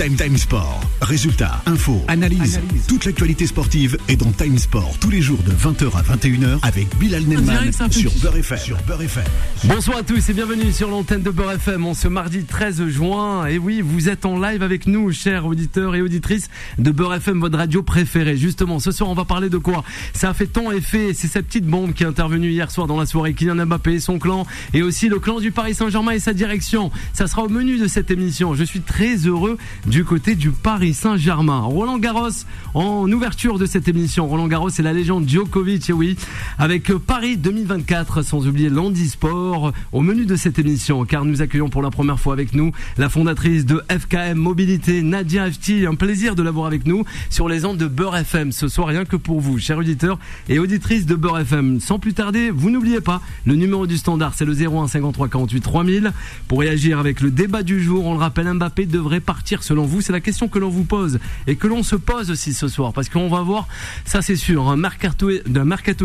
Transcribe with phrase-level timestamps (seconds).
[0.00, 0.80] Time Time Sport.
[1.02, 2.58] Résultats, infos, analyse.
[2.88, 6.96] Toute l'actualité sportive est dans Time Sport tous les jours de 20h à 21h avec
[6.96, 8.58] Bilal Nelman sur Beurre FM.
[8.58, 9.24] Sur Beurre FM.
[9.64, 13.44] Bonsoir à tous et bienvenue sur l'antenne de Beurre FM en ce mardi 13 juin.
[13.44, 16.48] Et oui, vous êtes en live avec nous, chers auditeurs et auditrices
[16.78, 18.38] de Beurre FM, votre radio préférée.
[18.38, 19.84] Justement, ce soir, on va parler de quoi?
[20.14, 21.12] Ça a fait tant effet.
[21.12, 23.34] C'est cette petite bombe qui est intervenue hier soir dans la soirée.
[23.34, 26.90] Kylian Mbappé, son clan et aussi le clan du Paris Saint-Germain et sa direction.
[27.12, 28.54] Ça sera au menu de cette émission.
[28.54, 29.58] Je suis très heureux
[29.90, 31.62] du côté du Paris Saint-Germain.
[31.62, 32.28] Roland Garros
[32.74, 34.28] en ouverture de cette émission.
[34.28, 36.16] Roland Garros c'est la légende Djokovic, et oui,
[36.58, 41.82] avec Paris 2024, sans oublier l'handisport au menu de cette émission, car nous accueillons pour
[41.82, 45.84] la première fois avec nous la fondatrice de FKM Mobilité, Nadia Afti.
[45.86, 49.04] Un plaisir de l'avoir avec nous sur les ondes de Beurre FM ce soir, rien
[49.04, 51.80] que pour vous, chers auditeurs et auditrices de Beurre FM.
[51.80, 55.60] Sans plus tarder, vous n'oubliez pas, le numéro du standard, c'est le 01 53 48
[55.60, 56.12] 3000.
[56.46, 60.00] Pour réagir avec le débat du jour, on le rappelle, Mbappé devrait partir selon vous.
[60.00, 62.92] C'est la question que l'on vous pose et que l'on se pose aussi ce soir,
[62.92, 63.68] parce qu'on va voir,
[64.04, 65.30] ça c'est sûr, un mercato,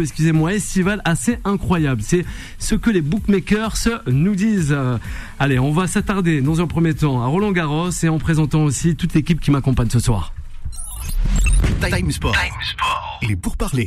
[0.01, 2.03] excusez-moi, estival assez incroyable.
[2.03, 2.25] C'est
[2.59, 4.71] ce que les bookmakers nous disent.
[4.71, 4.97] Euh,
[5.39, 8.95] allez, on va s'attarder dans un premier temps à Roland Garros et en présentant aussi
[8.95, 10.31] toute l'équipe qui m'accompagne ce soir.
[11.89, 12.35] Time Sport.
[13.21, 13.85] Il est pour parler.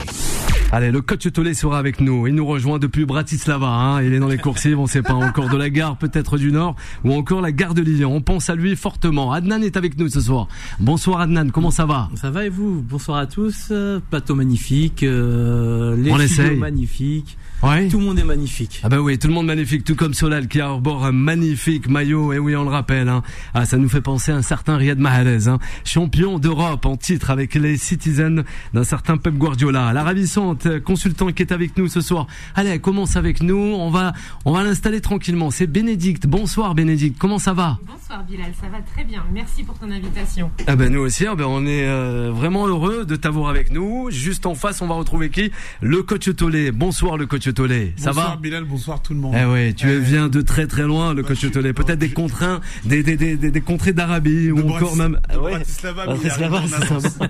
[0.71, 2.27] Allez, le coach Tolé sera avec nous.
[2.27, 3.67] Il nous rejoint depuis Bratislava.
[3.67, 4.03] Hein.
[4.03, 6.53] Il est dans les coursives, on ne sait pas encore de la gare, peut-être du
[6.53, 8.15] Nord, ou encore la gare de Lyon.
[8.15, 9.33] On pense à lui fortement.
[9.33, 10.49] Adnan est avec nous ce soir.
[10.79, 12.09] Bonsoir Adnan, comment ça va?
[12.17, 12.83] Ça va et vous?
[12.83, 13.73] Bonsoir à tous.
[14.11, 16.57] Plateau magnifique, euh, les On essaye.
[16.57, 17.39] magnifiques.
[17.61, 17.89] Ouais.
[17.89, 18.81] Tout le monde est magnifique.
[18.85, 22.33] Ah bah oui, tout le monde magnifique, tout comme Solal qui arbore un magnifique maillot.
[22.33, 23.09] Et oui, on le rappelle.
[23.09, 23.25] Hein.
[23.53, 25.59] Ah, ça nous fait penser à un certain Riyad Mahrez, hein.
[25.85, 29.93] champion d'Europe en titre avec les Citizens d'un certain Pep Guardiola.
[29.93, 32.29] La ravissante consultant qui est avec nous ce soir.
[32.55, 33.57] Allez, elle commence avec nous.
[33.57, 34.13] On va,
[34.45, 35.51] on va l'installer tranquillement.
[35.51, 36.29] C'est Bénédicte.
[36.29, 37.19] Bonsoir Bénédicte.
[37.19, 37.79] Comment ça va?
[37.85, 39.25] Bonsoir Bilal, ça va très bien.
[39.33, 40.51] Merci pour ton invitation.
[40.69, 44.11] Ah ben nous aussi, ah ben on est euh, vraiment heureux de t'avoir avec nous.
[44.11, 45.51] Juste en face, on va retrouver qui?
[45.81, 46.71] Le coach Tolé.
[46.71, 47.95] Bonsoir le coach Tolé.
[47.97, 49.35] Ça bonsoir va Bilal, bonsoir tout le monde.
[49.39, 51.73] Eh oui, tu Eh, viens de très très loin, le bah, coach Tolé.
[51.73, 55.13] Peut-être des contraints, des, des, des, des, des contrées d'Arabie ou encore même.
[55.13, 55.51] de Ah ouais.
[55.53, 56.99] Bratislava, Bratislava, ça.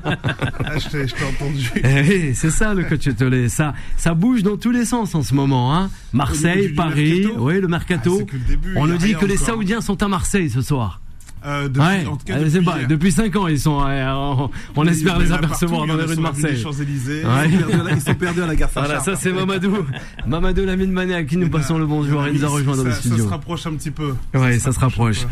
[0.64, 1.70] Ah, je t'ai entendu.
[1.76, 3.48] Eh oui, c'est ça le coach Tolé.
[3.48, 5.74] Ça, ça bouge dans tous les sens en ce moment.
[5.74, 5.90] Hein.
[6.12, 8.16] Marseille, Paris, mercato oui, le Ah, mercato.
[8.18, 9.36] c'est que le début, On nous dit que les.
[9.38, 11.00] Saoudiens sont à Marseille ce soir.
[11.46, 12.88] Euh, depuis, Ouais, en tout cas, euh, depuis c'est pas, hier.
[12.88, 13.80] depuis 5 ans ils sont.
[13.86, 16.54] euh, on espère les apercevoir dans en les rues de Marseille.
[16.54, 17.24] des Champs-Élysées.
[17.24, 17.48] Ouais.
[17.48, 19.16] Ils, sont perdus à la- ils sont perdus à la gare Voilà, Saint-Charles.
[19.16, 19.76] ça c'est Mamadou.
[20.26, 22.26] Mamadou Lamine Mané à qui nous passons le bonjour.
[22.26, 23.24] Il nous a rejoint dans le Ça- Ça studio.
[23.24, 24.14] se rapproche un petit peu.
[24.34, 25.26] Ouais, ça se rapproche.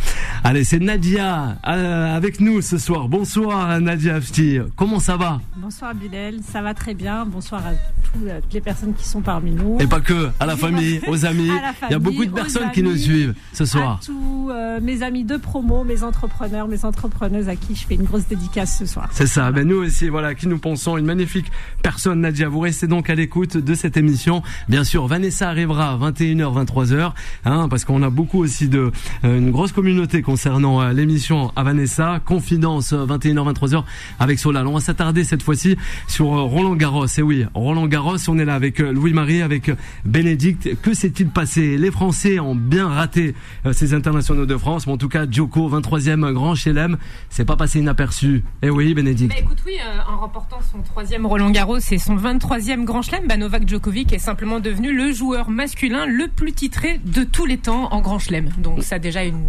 [0.45, 3.09] Allez, c'est Nadia euh, avec nous ce soir.
[3.09, 4.59] Bonsoir Nadia Afti.
[4.77, 5.41] Comment ça va?
[5.57, 7.27] Bonsoir Bilal, ça va très bien.
[7.27, 7.71] Bonsoir à
[8.13, 9.79] toutes les personnes qui sont parmi nous.
[9.81, 11.51] Et pas que, à la famille, aux amis.
[11.89, 13.99] Il y a beaucoup de personnes qui nous suivent ce soir.
[14.03, 17.95] À tous euh, mes amis de promo, mes entrepreneurs, mes entrepreneuses à qui je fais
[17.95, 19.09] une grosse dédicace ce soir.
[19.13, 19.51] C'est ça.
[19.53, 21.51] Ben nous aussi, voilà, qui nous pensons une magnifique
[21.83, 22.49] personne, Nadia.
[22.49, 24.43] Vous restez donc à l'écoute de cette émission.
[24.69, 27.13] Bien sûr, Vanessa arrivera à 21h, 23h,
[27.45, 28.91] hein, parce qu'on a beaucoup aussi de
[29.25, 32.21] euh, une grosse communauté concernant euh, l'émission à Vanessa.
[32.25, 33.85] Confidence, euh, 21h, 23h
[34.19, 34.67] avec Solal.
[34.67, 35.77] On va s'attarder cette fois-ci
[36.09, 37.07] sur euh, Roland Garros.
[37.19, 39.75] Et oui, Roland Garros, on est là avec euh, Louis-Marie, avec euh,
[40.05, 40.81] Bénédicte.
[40.83, 41.77] Que s'est-il passé?
[41.77, 45.69] Les Français ont bien raté euh, ces internationaux de France, mais en tout cas, Djoko,
[45.91, 46.97] 23e grand chelem,
[47.31, 48.43] c'est pas passé inaperçu.
[48.63, 49.33] Eh oui, Bénédicte.
[49.33, 53.27] Bah écoute, oui, euh, en remportant son troisième Roland Garros et son 23e Grand Chelem,
[53.27, 57.59] bah, Novak Djokovic est simplement devenu le joueur masculin le plus titré de tous les
[57.59, 58.51] temps en Grand Chelem.
[58.59, 59.43] Donc ça déjà, une...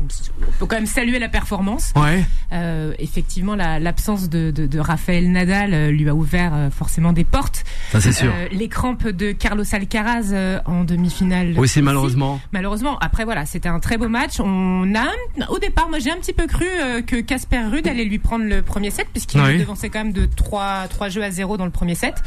[0.59, 1.92] peut quand même saluer la performance.
[1.96, 2.24] Ouais.
[2.54, 7.14] Euh, effectivement, la- l'absence de, de, de Rafael Nadal euh, lui a ouvert euh, forcément
[7.14, 7.64] des portes.
[7.92, 8.31] Ça c'est sûr.
[8.52, 10.34] Les crampes de Carlos Alcaraz
[10.66, 11.54] en demi-finale.
[11.58, 12.40] Aussi malheureusement.
[12.52, 14.40] Malheureusement, après voilà, c'était un très beau match.
[14.40, 15.08] On a,
[15.50, 18.46] au départ, moi j'ai un petit peu cru euh, que Casper Ruud allait lui prendre
[18.46, 19.58] le premier set, puisqu'il Oui.
[19.60, 22.22] devançait quand même de 3, 3 jeux à 0 dans le premier set.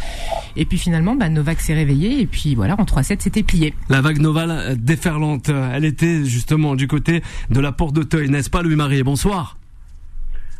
[0.56, 3.74] Et puis finalement, bah, Novak s'est réveillé, et puis voilà, en 3 sets, c'était plié.
[3.88, 8.28] La vague novale euh, déferlante, euh, elle était justement du côté de la porte d'Auteuil,
[8.30, 9.02] n'est-ce pas Louis-Marie?
[9.02, 9.56] Bonsoir.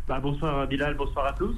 [0.07, 1.55] Bah, bonsoir Bilal, bonsoir à tous.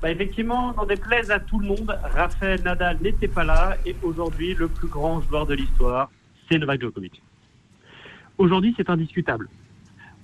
[0.00, 4.54] Bah, effectivement, n'en déplaise à tout le monde, Rafael Nadal n'était pas là et aujourd'hui,
[4.54, 6.10] le plus grand joueur de l'histoire,
[6.48, 7.20] c'est Novak Djokovic.
[8.38, 9.48] Aujourd'hui, c'est indiscutable.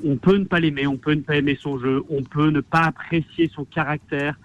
[0.04, 2.60] On peut ne pas l'aimer, on peut ne pas aimer son jeu, on peut ne
[2.60, 4.38] pas apprécier son caractère.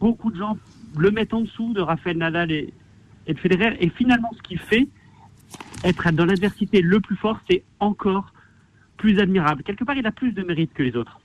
[0.00, 0.56] Beaucoup de gens
[0.96, 2.72] le mettent en dessous de Rafael Nadal et,
[3.28, 3.76] de Federer.
[3.80, 4.88] Et finalement, ce qui fait
[5.84, 8.32] être dans l'adversité le plus fort, c'est encore
[8.96, 9.62] plus admirable.
[9.64, 11.20] Quelque part, il a plus de mérite que les autres.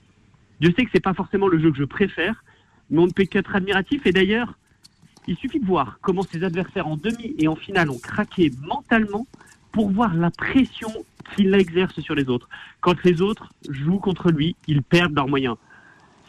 [0.60, 2.44] Je sais que c'est pas forcément le jeu que je préfère,
[2.90, 4.06] mais on ne peut qu'être admiratif.
[4.06, 4.58] Et d'ailleurs,
[5.26, 9.26] il suffit de voir comment ses adversaires en demi et en finale ont craqué mentalement
[9.72, 10.90] pour voir la pression
[11.34, 12.48] qu'il exerce sur les autres.
[12.80, 15.56] Quand les autres jouent contre lui, ils perdent leurs moyens.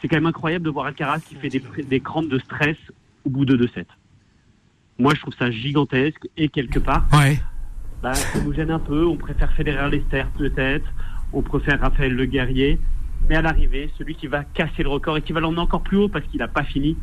[0.00, 2.76] c'est quand même incroyable de voir Alcaraz qui fait des, des crampes de stress
[3.24, 3.84] au bout de 2-7.
[4.98, 7.40] Moi, je trouve ça gigantesque et quelque part, Ouais.
[8.02, 9.06] bah, ça nous gêne un peu.
[9.06, 10.86] On préfère Federer Lester peut-être,
[11.32, 12.78] on préfère Raphaël Le Guerrier,
[13.28, 15.96] mais à l'arrivée, celui qui va casser le record et qui va l'emmener encore plus
[15.96, 16.96] haut parce qu'il n'a pas fini,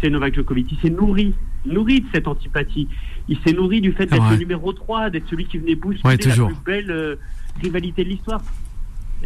[0.00, 0.70] c'est Novak Djokovic.
[0.72, 1.34] Il s'est nourri,
[1.64, 2.88] nourri de cette antipathie.
[3.28, 6.16] Il s'est nourri du fait d'être le numéro 3, d'être celui qui venait bousculer Ouais,
[6.26, 7.16] la plus belle euh,
[7.62, 8.42] rivalité de l'histoire.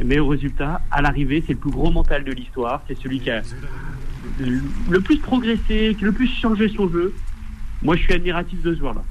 [0.04, 2.82] Mais au résultat, à l'arrivée, c'est le plus gros mental de l'histoire.
[2.86, 3.42] C'est celui qui a
[4.38, 7.12] le- plus progressé, qui a le plus changé son jeu.
[7.82, 9.02] Moi, je suis admiratif de ce joueur-là.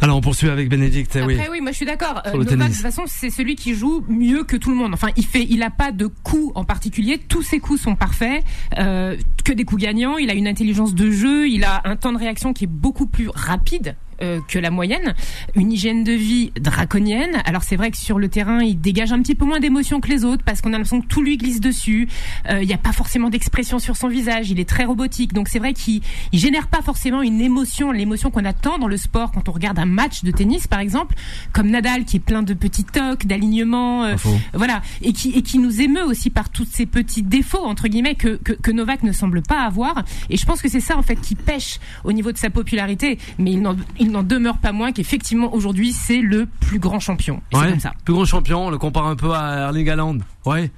[0.00, 1.18] Alors on poursuit avec Bénédicte.
[1.26, 1.34] oui.
[1.36, 2.20] Après oui, moi je suis d'accord.
[2.26, 4.92] Euh, Novak, de toute façon, c'est celui qui joue mieux que tout le monde.
[4.92, 7.18] Enfin, il fait, il a pas de coups en particulier.
[7.18, 8.44] Tous ses coups sont parfaits,
[8.78, 10.18] euh, que des coups gagnants.
[10.18, 13.06] Il a une intelligence de jeu, il a un temps de réaction qui est beaucoup
[13.06, 13.96] plus rapide.
[14.22, 15.14] Euh, que la moyenne,
[15.54, 17.42] une hygiène de vie draconienne.
[17.44, 20.08] Alors c'est vrai que sur le terrain, il dégage un petit peu moins d'émotion que
[20.08, 22.08] les autres parce qu'on a l'impression que tout lui glisse dessus.
[22.50, 24.50] Euh, Il n'y a pas forcément d'expression sur son visage.
[24.50, 25.32] Il est très robotique.
[25.32, 26.02] Donc c'est vrai qu'il
[26.32, 29.78] il génère pas forcément une émotion, l'émotion qu'on attend dans le sport quand on regarde
[29.78, 31.14] un match de tennis par exemple,
[31.52, 34.16] comme Nadal qui est plein de petits tocs, d'alignement, euh,
[34.54, 38.14] voilà, et qui et qui nous émeut aussi par tous ces petits défauts entre guillemets
[38.14, 40.04] que, que que Novak ne semble pas avoir.
[40.30, 43.18] Et je pense que c'est ça en fait qui pêche au niveau de sa popularité,
[43.38, 47.40] mais il n'en il n'en demeure pas moins qu'effectivement aujourd'hui c'est le plus grand champion.
[47.52, 47.92] C'est comme ça.
[48.04, 50.18] Plus grand champion, on le compare un peu à Erling Haaland.
[50.46, 50.70] Ouais.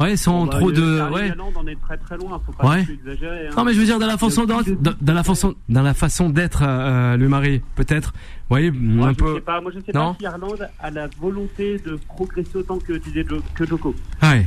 [0.00, 0.98] Ouais, sans Bah, trop le- de.
[0.98, 1.30] Erling Ouais.
[1.30, 2.40] Haaland en est très très loin.
[2.46, 2.86] Faut pas Ouais.
[2.90, 3.48] exagérer.
[3.48, 3.50] hein.
[3.56, 5.92] Non mais je veux dire dans la façon d'être, dans, dans la façon, dans la
[5.94, 8.12] façon d'être, euh, le mari, peut-être.
[8.14, 9.34] Vous voyez, Moi, un je peu.
[9.34, 9.60] sais pas.
[9.60, 10.14] Moi, je sais Non.
[10.14, 13.24] pas si Haaland a la volonté de progresser autant que disait
[13.54, 13.94] que Joko.
[14.22, 14.46] Ouais.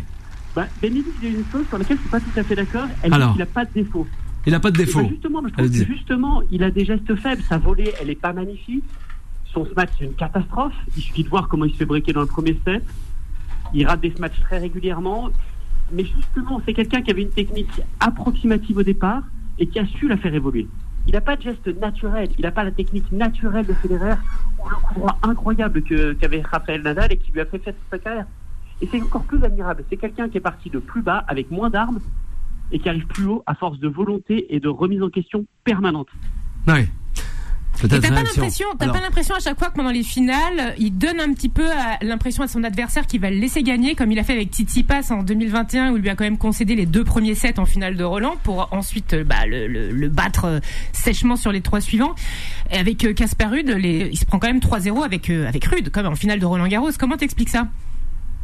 [0.56, 2.56] Bah, Benedict, il y a une chose sur laquelle je suis pas tout à fait
[2.56, 2.86] d'accord.
[3.04, 3.28] Elle Alors.
[3.30, 4.08] dit qu'il a pas de défaut.
[4.46, 5.02] Il a pas de Et défaut.
[5.02, 5.98] bah, justement, moi, je Elle trouve que dit.
[5.98, 7.42] justement, il a des gestes faibles.
[7.44, 8.84] Sa volée, elle est pas magnifique.
[9.46, 10.74] Son smash, c'est une catastrophe.
[10.96, 12.84] Il suffit de voir comment il se fait breaker dans le premier set.
[13.74, 15.30] Il rate des smatchs très régulièrement.
[15.92, 17.70] Mais justement, c'est quelqu'un qui avait une technique
[18.00, 19.24] approximative au départ
[19.60, 20.68] et qui a su la faire évoluer.
[21.08, 22.30] Il n'a pas de geste naturel.
[22.38, 24.16] Il n'a pas la technique naturelle de Federer
[24.64, 28.00] ou le coup droit incroyable qu'avait Rafael Nadal et qui lui a fait faire sa
[28.00, 28.26] carrière.
[28.82, 29.84] Et c'est encore plus admirable.
[29.90, 32.00] C'est quelqu'un qui est parti de plus bas avec moins d'armes
[32.72, 36.08] et qui arrive plus haut à force de volonté et de remise en question permanente.
[37.82, 40.74] Peut-être t'as pas l'impression, t'as Alors, pas l'impression à chaque fois que pendant les finales,
[40.78, 41.66] il donne un petit peu
[42.02, 45.12] l'impression à son adversaire qu'il va le laisser gagner, comme il a fait avec Tsitsipas
[45.12, 47.98] en 2021, où il lui a quand même concédé les deux premiers sets en finale
[47.98, 50.60] de Roland pour ensuite euh, bah, le, le- le battre euh,
[50.94, 52.16] sèchement sur les trois suivants.
[52.72, 55.66] Et avec euh, Casper Ruud, les- il se prend quand même 3-0 avec euh, avec
[55.66, 56.92] Ruud, comme en finale de Roland Garros.
[56.98, 57.68] Comment t'expliques ça?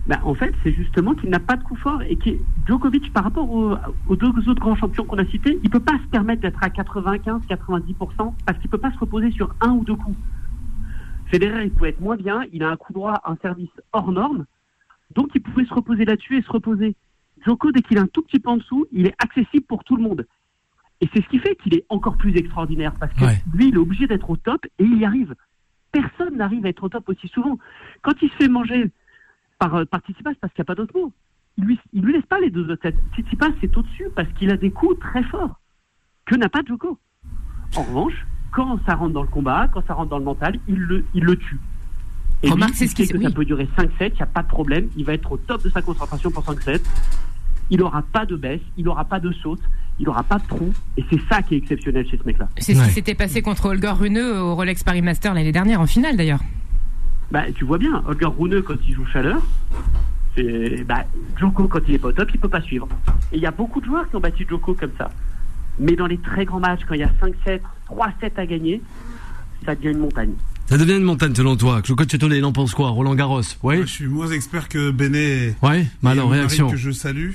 [0.08, 2.32] Bah, en fait, c'est justement qu'il n'a pas de coup fort et que
[2.68, 3.76] Djokovic, par rapport aux,
[4.08, 6.70] aux deux autres grands champions qu'on a cités, il peut pas se permettre d'être à
[6.70, 10.18] 95-90% parce qu'il peut pas se reposer sur un ou deux coups.
[11.28, 14.46] Federer, il pouvait être moins bien, il a un coup droit, un service hors norme,
[15.16, 16.96] donc il pouvait se reposer là-dessus et se reposer.
[17.46, 19.96] Djoko, dès qu'il est un tout petit peu en dessous, il est accessible pour tout
[19.96, 20.26] le monde.
[21.00, 23.42] Et c'est ce qui fait qu'il est encore plus extraordinaire parce que Ouais.
[23.54, 25.36] lui, il est obligé d'être au top et il y arrive.
[25.92, 27.58] Personne n'arrive à être au top aussi souvent.
[28.02, 28.92] Quand il se fait manger
[29.62, 31.14] par euh, par Tsitsipas parce qu'il n'y a pas d'autre mot.
[31.58, 32.98] Il lui, il lui laisse pas les deux autres têtes.
[33.14, 35.60] Tsitsipas, c'est au-dessus parce qu'il a des coups très forts
[36.26, 36.98] que n'a pas Djoko.
[37.78, 40.76] En revanche, quand ça rentre dans le combat, quand ça rentre dans le mental, il
[40.80, 41.60] le, il le tue.
[42.44, 43.24] Et Remarque, c'est ce qui- que oui.
[43.24, 44.88] ça peut durer 5-7, il n'y a pas de problème.
[44.98, 46.82] Il va être au top de sa concentration pour 5-7.
[47.70, 49.62] Il n'aura pas de baisse, il n'aura pas de saute,
[50.00, 50.74] il n'aura pas de trou.
[50.98, 52.50] Et c'est ça qui est exceptionnel chez ce mec-là.
[52.58, 55.86] C'est ce qui s'était passé contre Holger Rune au Rolex Paris Master l'année dernière en
[55.88, 56.40] finale d'ailleurs.
[57.32, 59.42] Bah, tu vois bien, Holger Rune, quand il joue chaleur,
[60.36, 61.06] c'est, bah,
[61.40, 62.88] Djoko, quand il est pas au top, il peut pas suivre.
[63.32, 65.10] Et il y a beaucoup de joueurs qui ont battu Djoko comme ça.
[65.80, 68.82] Mais dans les très grands matchs, quand il y a 5-7, 3-7 à gagner,
[69.66, 70.34] ça devient une montagne.
[70.68, 71.82] Ça devient une montagne selon toi.
[71.82, 72.90] Coach Tolé, il en pense quoi?
[72.90, 73.42] Roland Garros?
[73.64, 73.78] Oui.
[73.78, 75.56] Moi, je suis moins expert que Benet.
[75.62, 75.88] Ouais.
[76.02, 76.70] Bah et alors, Marie réaction.
[76.70, 77.32] que je salue.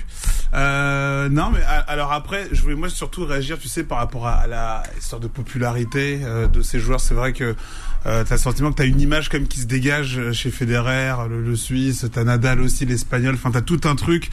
[0.56, 4.32] Euh, non, mais alors après, je voulais moi surtout réagir, tu sais, par rapport à,
[4.36, 7.00] à la histoire de popularité euh, de ces joueurs.
[7.00, 7.54] C'est vrai que
[8.06, 11.14] euh, t'as le sentiment que t'as une image comme qui se dégage euh, chez Federer,
[11.28, 13.34] le, le Suisse, t'as Nadal aussi, l'Espagnol.
[13.34, 14.30] Enfin, t'as tout un truc.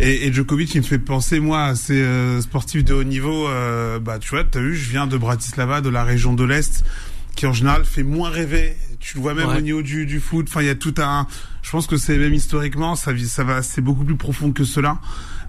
[0.00, 3.48] Et, et Djokovic, il me fait penser moi à ces euh, sportifs de haut niveau.
[3.48, 6.84] Euh, bah, tu vois, t'as vu, je viens de Bratislava, de la région de l'Est
[7.36, 8.76] qui en général fait moins rêver.
[9.00, 9.56] Tu le vois même Ouais.
[9.58, 10.46] au niveau du, du foot.
[10.48, 11.26] Enfin, il y a tout un.
[11.62, 14.98] Je pense que c'est même historiquement, ça, ça va, c'est beaucoup plus profond que cela.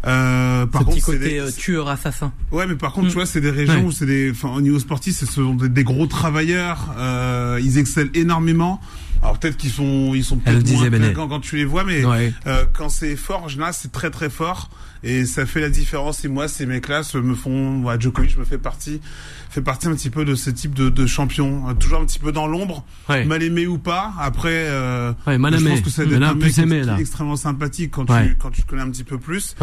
[0.06, 2.32] Euh, par Ce contre, petit côté des- euh, tueur assassin.
[2.52, 3.10] Ouais, mais par contre, Mm.
[3.10, 3.84] tu vois, c'est des régions Ouais.
[3.86, 6.94] où c'est des, enfin, au niveau sportif, ce sont des, des gros travailleurs.
[6.98, 8.80] Euh, ils excellent énormément.
[9.24, 12.32] Alors peut-être qu'ils sont, ils sont peut-être moins quand, quand tu les vois, mais Ouais.
[12.46, 14.70] euh, quand c'est fort, en général, c'est très très fort
[15.04, 16.24] et ça fait la différence.
[16.24, 19.02] Et moi, ces mecs-là me font, ouais, Djokovic me fait partie,
[19.50, 22.20] fait partie un petit peu de ce type de, de champion, Euh, toujours un petit
[22.20, 23.26] peu dans l'ombre, Ouais.
[23.26, 24.14] mal aimé ou pas.
[24.20, 25.70] Après, euh, Ouais, mal je aimé.
[25.72, 26.98] pense que c'est un mec aimé, qui là.
[26.98, 29.56] est extrêmement sympathique quand tu quand tu connais un petit peu plus.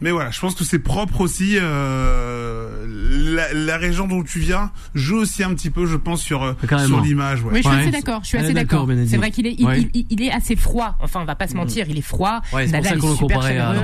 [0.00, 1.56] Mais voilà, je pense que c'est propre aussi.
[1.60, 2.86] Euh,
[3.34, 6.54] la, la, région dont tu viens joue aussi un petit peu, je pense, sur euh,
[6.86, 7.42] sur l'image.
[7.42, 7.50] Ouais.
[7.54, 8.20] Oui, je suis assez d'accord.
[8.22, 8.88] Je suis assez d'accord.
[9.06, 10.96] C'est vrai qu'il est, il, il, il, est assez froid.
[11.00, 12.40] Enfin, on va pas se mentir, il est froid.
[12.52, 13.74] Ouais, c'est pour ça qu'on le comparait à.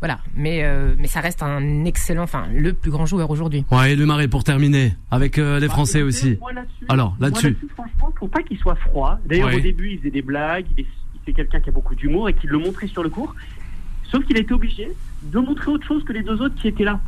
[0.00, 3.64] Voilà, mais euh, mais ça reste un excellent, enfin le plus grand joueur aujourd'hui.
[3.70, 6.38] Ouais, et le Marais pour terminer avec euh, les bah, Français aussi.
[6.90, 9.18] Alors là-dessus, là franchement, faut pas qu'il soit froid.
[9.24, 10.66] D'ailleurs, au début, il faisait des blagues.
[10.76, 10.84] Il
[11.26, 13.34] c'est quelqu'un qui a beaucoup d'humour et qui le montrait sur le cours.
[14.14, 14.92] Sauf qu'il a été obligé
[15.24, 17.00] de montrer autre chose que les deux autres qui étaient là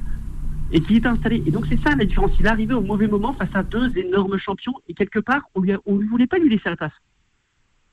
[0.73, 1.41] et qui étaient installés.
[1.47, 2.33] Et donc c'est ça la différence.
[2.41, 5.61] Il est arrivé au mauvais moment face à deux énormes champions et quelque part on
[5.61, 6.93] lui voulait pas lui laisser la place.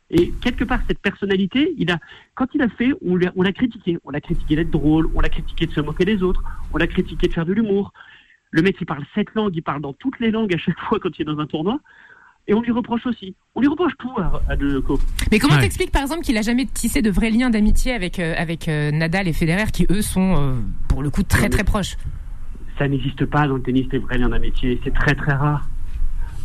[0.09, 1.75] Et quelque part, cette personnalité,
[2.33, 3.99] quand il a fait, on l'a, critiqué.
[4.03, 6.43] On l'a critiqué d'être drôle, on l'a critiqué de se moquer des autres,
[6.73, 7.93] on l'a critiqué de faire de l'humour.
[8.49, 10.99] Le mec, il parle sept langues, il parle dans toutes les langues à chaque fois
[10.99, 11.79] quand il est dans un tournoi.
[12.47, 13.35] Et on lui reproche aussi.
[13.55, 14.83] On lui reproche tout à, à De
[15.31, 18.33] Mais comment t'expliques par exemple qu'il a jamais tissé de vrais liens d'amitié avec euh,
[18.37, 20.53] avec euh, Nadal et Federer qui eux sont euh,
[20.89, 21.95] pour le coup très très proches?
[22.77, 24.79] Ça n'existe pas dans le tennis des vrais liens d'amitié.
[24.83, 25.69] C'est très très rare.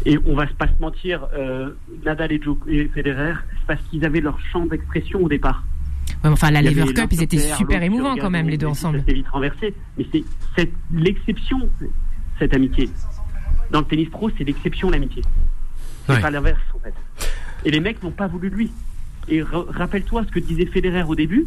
[0.06, 1.70] Et on va pas se mentir, euh,
[2.04, 5.64] Nadal et, et Federer, c'est parce qu'ils avaient leur champ d'expression au départ.
[6.22, 9.02] Ouais, enfin, la Lever Cup, ils étaient super émouvants quand même, les deux ensemble.
[9.06, 9.74] C'est vite renversé.
[9.96, 10.06] Mais
[10.56, 11.68] c'est l'exception,
[12.38, 12.88] cette amitié.
[13.72, 15.22] Dans le tennis pro, c'est l'exception, l'amitié.
[16.14, 16.94] C'est pas l'inverse, en fait.
[17.64, 18.70] Et les mecs n'ont pas voulu de lui.
[19.28, 21.46] Et rappelle-toi ce que disait Federer au début.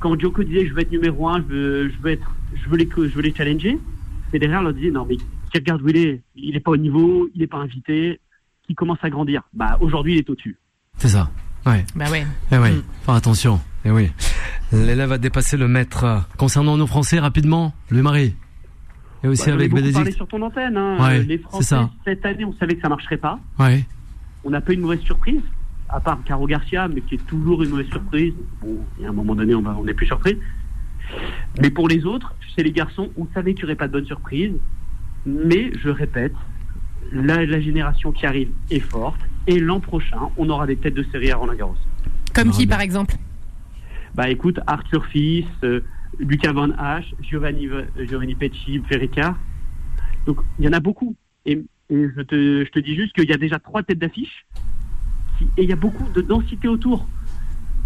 [0.00, 2.76] Quand Djoko disait je veux être numéro un, je veux, je veux être, je veux
[2.76, 3.78] les, je veux les challenger.
[4.30, 7.28] Federer leur disait non mais qui regarde où il est, il n'est pas au niveau,
[7.34, 8.20] il n'est pas invité,
[8.66, 9.42] qui commence à grandir?
[9.52, 10.56] Bah aujourd'hui il est au-dessus.
[10.98, 11.30] C'est ça.
[11.64, 11.84] Ouais.
[11.94, 12.26] Bah ouais.
[12.52, 12.70] Eh oui.
[12.70, 13.10] Mm.
[13.10, 13.60] attention.
[13.84, 14.10] Eh oui.
[14.72, 16.24] L'élève a dépassé le maître.
[16.36, 18.34] Concernant nos Français, rapidement, le mari.
[19.24, 19.94] Et aussi bah, avec Bénédicte.
[19.96, 20.76] parlé sur ton antenne.
[20.76, 21.18] Hein.
[21.26, 21.90] Les Français, ça.
[22.04, 23.38] cette année, on savait que ça marcherait pas.
[23.58, 23.84] Ouais.
[24.44, 25.40] On n'a pas eu une mauvaise surprise,
[25.88, 28.34] à part Caro Garcia, mais qui est toujours une mauvaise surprise.
[28.60, 30.38] Bon, il y a un moment donné, on n'est plus surpris.
[31.60, 34.06] Mais pour les autres, chez les garçons, on savait qu'il n'y aurait pas de bonne
[34.06, 34.52] surprise.
[35.24, 36.34] Mais je répète,
[37.12, 39.20] la, la génération qui arrive est forte.
[39.48, 41.76] Et l'an prochain, on aura des têtes de série à Roland Garros.
[42.34, 43.14] Comme qui, par exemple?
[44.14, 45.80] Bah écoute, Arthur Fils, euh,
[46.18, 47.68] Lucas Van Hache, Giovanni,
[48.08, 49.36] Giovanni Pecci, Ferrica.
[50.26, 51.14] Donc il y en a beaucoup.
[51.44, 54.46] Et, je, te, je, te, dis juste qu'il y a déjà trois têtes d'affiche.
[55.56, 57.06] Et il y a beaucoup de densité autour.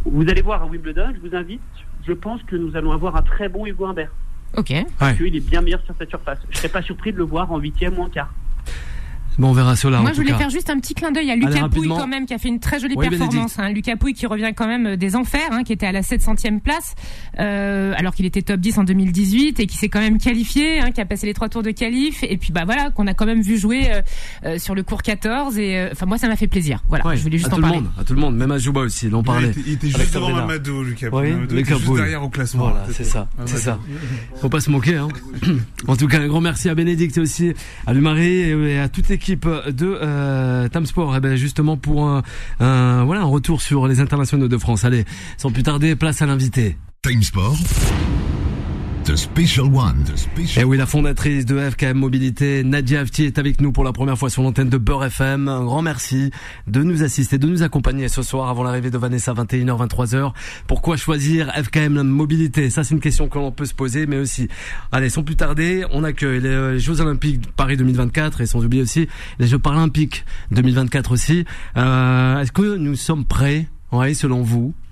[0.04, 1.60] Vous allez voir à Wimbledon, je vous invite.
[2.06, 4.12] Je pense que nous allons avoir un très bon Hugo Humbert.
[4.56, 4.72] Ok.
[4.99, 6.38] Parce qu'il est bien meilleur sur cette surface.
[6.50, 8.32] Je serais pas surpris de le voir en huitième ou en quart.
[9.38, 10.00] Bon, on verra cela.
[10.00, 12.34] Moi, je voulais faire juste un petit clin d'œil à Lucas Pouille quand même, qui
[12.34, 13.58] a fait une très jolie performance.
[13.58, 13.70] Hein.
[13.70, 16.60] Lucas Pouille qui revient quand même euh, des enfers, hein, qui était à la 700e
[16.60, 16.94] place,
[17.38, 20.90] euh, alors qu'il était top 10 en 2018 et qui s'est quand même qualifié, hein,
[20.90, 22.22] qui a passé les trois tours de qualif.
[22.22, 24.02] Et puis bah voilà, qu'on a quand même vu jouer euh,
[24.44, 25.58] euh sur le cours 14.
[25.58, 26.82] Et euh, enfin moi, ça m'a fait plaisir.
[26.88, 27.78] Voilà, je voulais juste à en tout parler.
[27.78, 29.52] Le monde, à tout le monde, même à Jouba aussi, il en parlait.
[29.66, 31.32] Il était, juste devant Mamadou, Lucas Pouille.
[31.50, 32.70] Oui, juste derrière au classement.
[32.70, 33.78] Voilà, c'est ça, c'est ça.
[34.40, 34.96] Faut pas se moquer.
[34.96, 35.08] Hein.
[35.88, 37.52] en tout cas, un grand merci à Bénédicte aussi
[37.87, 42.23] à Lumarie et à toute l'équipe de euh, eh ben justement pour un,
[42.59, 44.85] voilà un retour sur les internationaux de France.
[44.85, 45.05] Allez,
[45.37, 46.79] sans plus tarder, place à l'invité.
[47.03, 47.57] Time Sport.
[49.11, 50.05] The Special One.
[50.38, 53.93] Et eh oui, la fondatrice de FKM Mobilité, Nadia Afti, est avec nous pour la
[53.93, 55.49] première fois sur l'antenne de Beurre FM.
[55.49, 56.31] Un grand merci
[56.69, 60.33] de nous assister, de nous accompagner ce soir avant l'arrivée de Vanessa 21h, 23h.
[60.69, 62.71] Pourquoi choisir FKM Mobilité?
[62.71, 64.47] Ça, c'est une question que l'on peut se poser, mais aussi,
[64.93, 69.09] allez, sans plus tarder, on accueille les Jeux Olympiques Paris 2024 et sans oublier aussi
[69.40, 71.45] les Jeux Paralympiques 2024 aussi.
[71.76, 73.67] Euh, Est-ce que nous sommes prêts?
[73.90, 74.89] Oui, selon vous euh,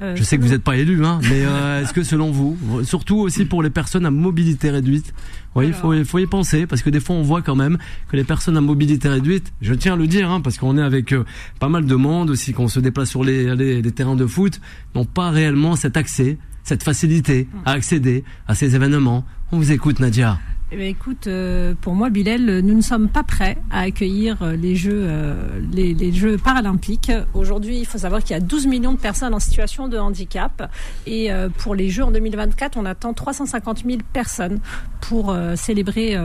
[0.00, 3.16] je sais que vous n'êtes pas élu, hein, mais euh, est-ce que selon vous, surtout
[3.16, 5.12] aussi pour les personnes à mobilité réduite,
[5.54, 7.78] oui, il faut, faut y penser parce que des fois on voit quand même
[8.08, 10.82] que les personnes à mobilité réduite, je tiens à le dire, hein, parce qu'on est
[10.82, 11.24] avec euh,
[11.58, 14.60] pas mal de monde aussi, qu'on se déplace sur les, les, les terrains de foot,
[14.94, 19.24] n'ont pas réellement cet accès, cette facilité à accéder à ces événements.
[19.52, 20.38] On vous écoute, Nadia.
[20.70, 24.54] Eh bien, écoute, euh, pour moi, Bilal, nous ne sommes pas prêts à accueillir euh,
[24.54, 27.10] les Jeux, euh, les, les, Jeux paralympiques.
[27.32, 30.70] Aujourd'hui, il faut savoir qu'il y a 12 millions de personnes en situation de handicap.
[31.06, 34.58] Et pour les Jeux en 2024, on attend 350 000 personnes
[35.00, 36.16] pour célébrer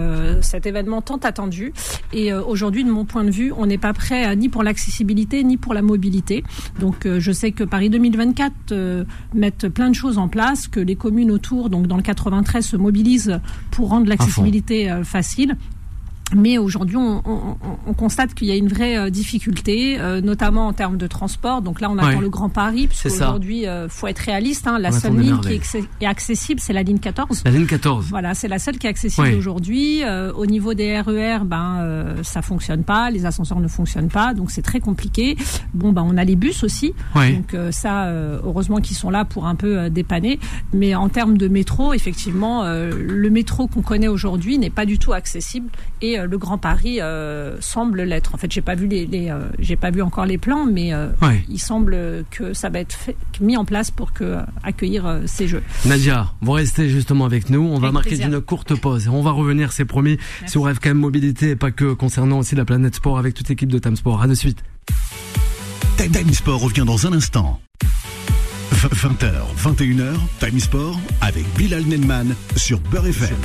[0.42, 1.74] cet événement tant attendu.
[2.12, 5.58] Et aujourd'hui, de mon point de vue, on n'est pas prêt ni pour l'accessibilité ni
[5.58, 6.44] pour la mobilité.
[6.80, 11.32] Donc, je sais que Paris 2024 mettent plein de choses en place, que les communes
[11.32, 13.40] autour, donc dans le 93, se mobilisent
[13.72, 14.33] pour rendre l'accessibilité
[14.90, 15.56] euh, facile.
[16.36, 20.68] Mais aujourd'hui, on, on, on, constate qu'il y a une vraie euh, difficulté, euh, notamment
[20.68, 21.62] en termes de transport.
[21.62, 24.68] Donc là, on attend le Grand Paris, parce qu'aujourd'hui, euh, faut être réaliste.
[24.68, 25.60] Hein, la seule ligne qui
[26.02, 27.44] est, accessible, c'est la ligne 14.
[27.46, 28.08] La ligne 14.
[28.10, 30.04] Voilà, c'est la seule qui est accessible aujourd'hui.
[30.04, 34.10] Euh, au niveau des RER, e ben euh, ça fonctionne pas, les ascenseurs ne fonctionnent
[34.10, 35.38] pas, donc c'est très compliqué.
[35.74, 38.10] Bon, ben on a les bus aussi, donc ça,
[38.44, 40.40] heureusement qu'ils sont là pour un peu dépanner.
[40.74, 45.14] Mais en termes de métro, effectivement, le métro qu'on connaît aujourd'hui n'est pas du tout
[45.14, 45.70] accessible
[46.02, 48.36] et le Grand Paris euh, semble l'être.
[48.36, 51.08] En fait, j'ai pas vu les, euh, j'ai pas vu encore les plans, mais euh,
[51.50, 52.98] il semble que ça va être
[53.42, 55.64] mis en place pour que accueillir ces jeux.
[55.86, 57.62] Nadia, vous restez justement avec nous.
[57.62, 61.52] On va marquer une courte pause et on va revenir, c'est promis, sur FKM Mobilité
[61.52, 64.22] et pas que concernant aussi la planète sport avec toute l'équipe de Time Sport.
[64.22, 64.64] À de suite.
[65.98, 67.60] Time Sport revient dans un instant.
[68.90, 69.32] 20h,
[69.64, 73.38] 21h, Time Sport avec Bilal Nenman sur Beurre FM.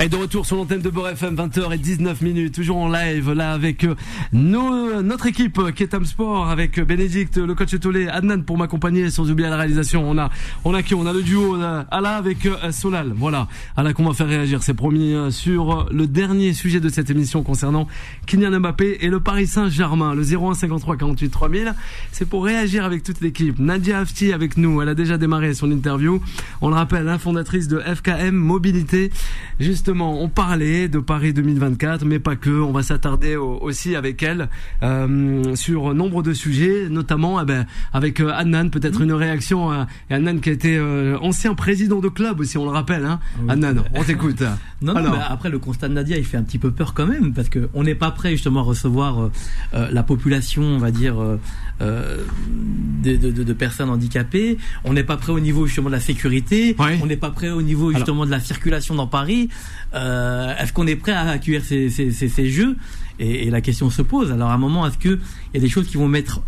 [0.00, 3.30] Et de retour sur l'antenne de Beurre FM, 20h et 19 minutes, toujours en live
[3.32, 3.94] là avec euh,
[4.32, 9.10] nos, notre équipe qui est Time Sport avec Bénédicte, le coach Tolé, Adnan pour m'accompagner
[9.10, 10.08] sans oublier la réalisation.
[10.08, 10.30] On a,
[10.64, 10.94] on a qui?
[10.94, 11.58] On a le duo
[11.90, 13.12] Ala avec euh, Solal.
[13.14, 17.10] Voilà, Ala qu'on va faire réagir, c'est promis euh, sur le dernier sujet de cette
[17.10, 17.86] émission concernant
[18.26, 21.74] Kylian Mbappé et le Paris Saint-Germain, le 01 53 48 3000.
[22.12, 23.58] C'est pour réagir avec toute l'équipe.
[23.58, 26.20] Nadia Afti avec nous elle a déjà démarré son interview.
[26.60, 29.10] On le rappelle, la fondatrice de FKM Mobilité.
[29.58, 32.50] Justement, on parlait de Paris 2024, mais pas que.
[32.50, 34.48] On va s'attarder aussi avec elle
[34.82, 39.70] euh, sur nombre de sujets, notamment eh ben, avec euh, Annan, peut-être une réaction.
[39.70, 43.04] à Annan qui a été euh, ancien président de club aussi, on le rappelle.
[43.04, 44.42] Hein ah Annan, on t'écoute.
[44.82, 47.32] non, non, après le constat de Nadia, il fait un petit peu peur quand même,
[47.32, 49.30] parce qu'on n'est pas prêt justement à recevoir
[49.72, 51.16] la population, on va dire,
[51.80, 54.58] de, de, de, personnes handicapées.
[54.84, 56.76] On n'est pas prêt au niveau justement de la sécurité.
[57.02, 59.48] On n'est pas prêt au niveau justement de la circulation dans Paris.
[59.94, 62.76] Euh, est-ce qu'on est prêt à accueillir ces, ces, ces, jeux?
[63.18, 64.30] Et, et, la question se pose.
[64.32, 65.18] Alors à un moment, est-ce qu'il
[65.54, 66.40] y a des choses qui vont mettre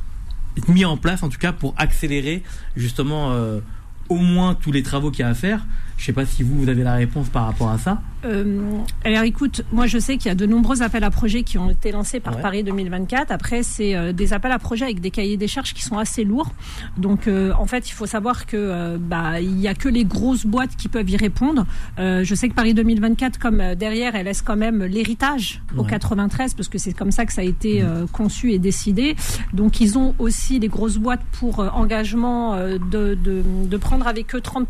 [0.69, 2.43] mis en place en tout cas pour accélérer
[2.77, 3.61] justement euh,
[4.09, 5.65] au moins tous les travaux qu'il y a à faire?
[5.97, 8.03] Je ne sais pas si vous, vous avez la réponse par rapport à ça.
[8.25, 11.59] Euh, alors écoute, moi je sais qu'il y a de nombreux appels à projets qui
[11.59, 13.31] ont été lancés par Paris 2024.
[13.31, 16.25] Après, c'est euh, des appels à projets avec des cahiers des charges qui sont assez
[16.25, 16.53] lourds.
[16.97, 20.47] Donc euh, en fait, il faut savoir que bah il y a que les grosses
[20.47, 21.67] boîtes qui peuvent y répondre.
[21.99, 26.69] je sais que Paris 2024, comme derrière, elle laisse quand même l'héritage au 93 parce
[26.69, 28.07] que c'est comme ça que ça a été mm.
[28.13, 29.17] conçu et décidé.
[29.53, 32.79] Donc ils ont aussi les grosses boîtes pour engagement de,
[33.15, 34.69] de, de, prendre avec eux 30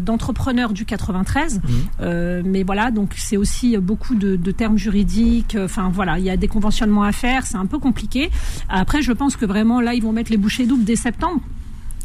[0.00, 1.60] d'entrepreneurs du 93.
[1.60, 2.27] Mmh.
[2.28, 5.56] Euh, mais voilà, donc c'est aussi beaucoup de, de, termes juridiques.
[5.58, 8.30] Enfin voilà, il y a des conventionnements à faire, c'est un peu compliqué.
[8.68, 11.40] Après, je pense que vraiment là, ils vont mettre les bouchées doubles dès septembre.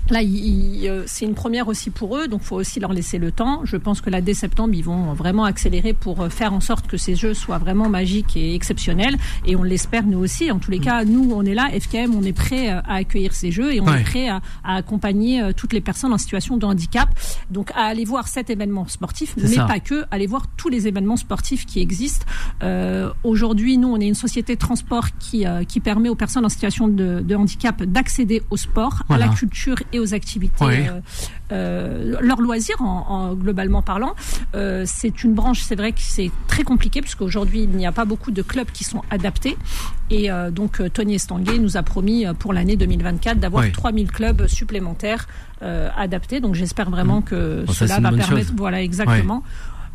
[0.09, 3.31] Là, euh, c'est une première aussi pour eux, donc il faut aussi leur laisser le
[3.31, 3.61] temps.
[3.63, 6.87] Je pense que là, dès septembre, ils vont vraiment accélérer pour euh, faire en sorte
[6.87, 9.17] que ces jeux soient vraiment magiques et exceptionnels.
[9.45, 10.51] Et on l'espère nous aussi.
[10.51, 10.83] En tous les mm.
[10.83, 13.79] cas, nous, on est là, FKM, on est prêt euh, à accueillir ces jeux et
[13.79, 17.09] on est prêt à, accompagner toutes les personnes en situation de handicap.
[17.49, 21.17] Donc, à aller voir cet événement sportif, mais pas que, aller voir tous les événements
[21.17, 22.25] sportifs qui existent.
[23.23, 26.87] Aujourd'hui, nous, on est une société de transport qui, qui permet aux personnes en situation
[26.87, 30.99] de, handicap d'accéder au sport, à la culture et aux activités, euh,
[31.51, 34.15] euh, leurs loisirs en, globalement parlant.
[34.53, 37.91] Euh, c'est une branche, c'est vrai que c'est très compliqué parce qu'aujourd'hui il n'y a
[37.91, 39.57] pas beaucoup de clubs qui sont adaptés.
[40.09, 45.27] Et donc Tony Estanguet nous a promis pour l'année 2024 d'avoir 3000 clubs supplémentaires
[45.61, 46.39] adaptés.
[46.39, 48.53] Donc j'espère vraiment que cela va permettre.
[48.55, 49.41] Voilà, exactement.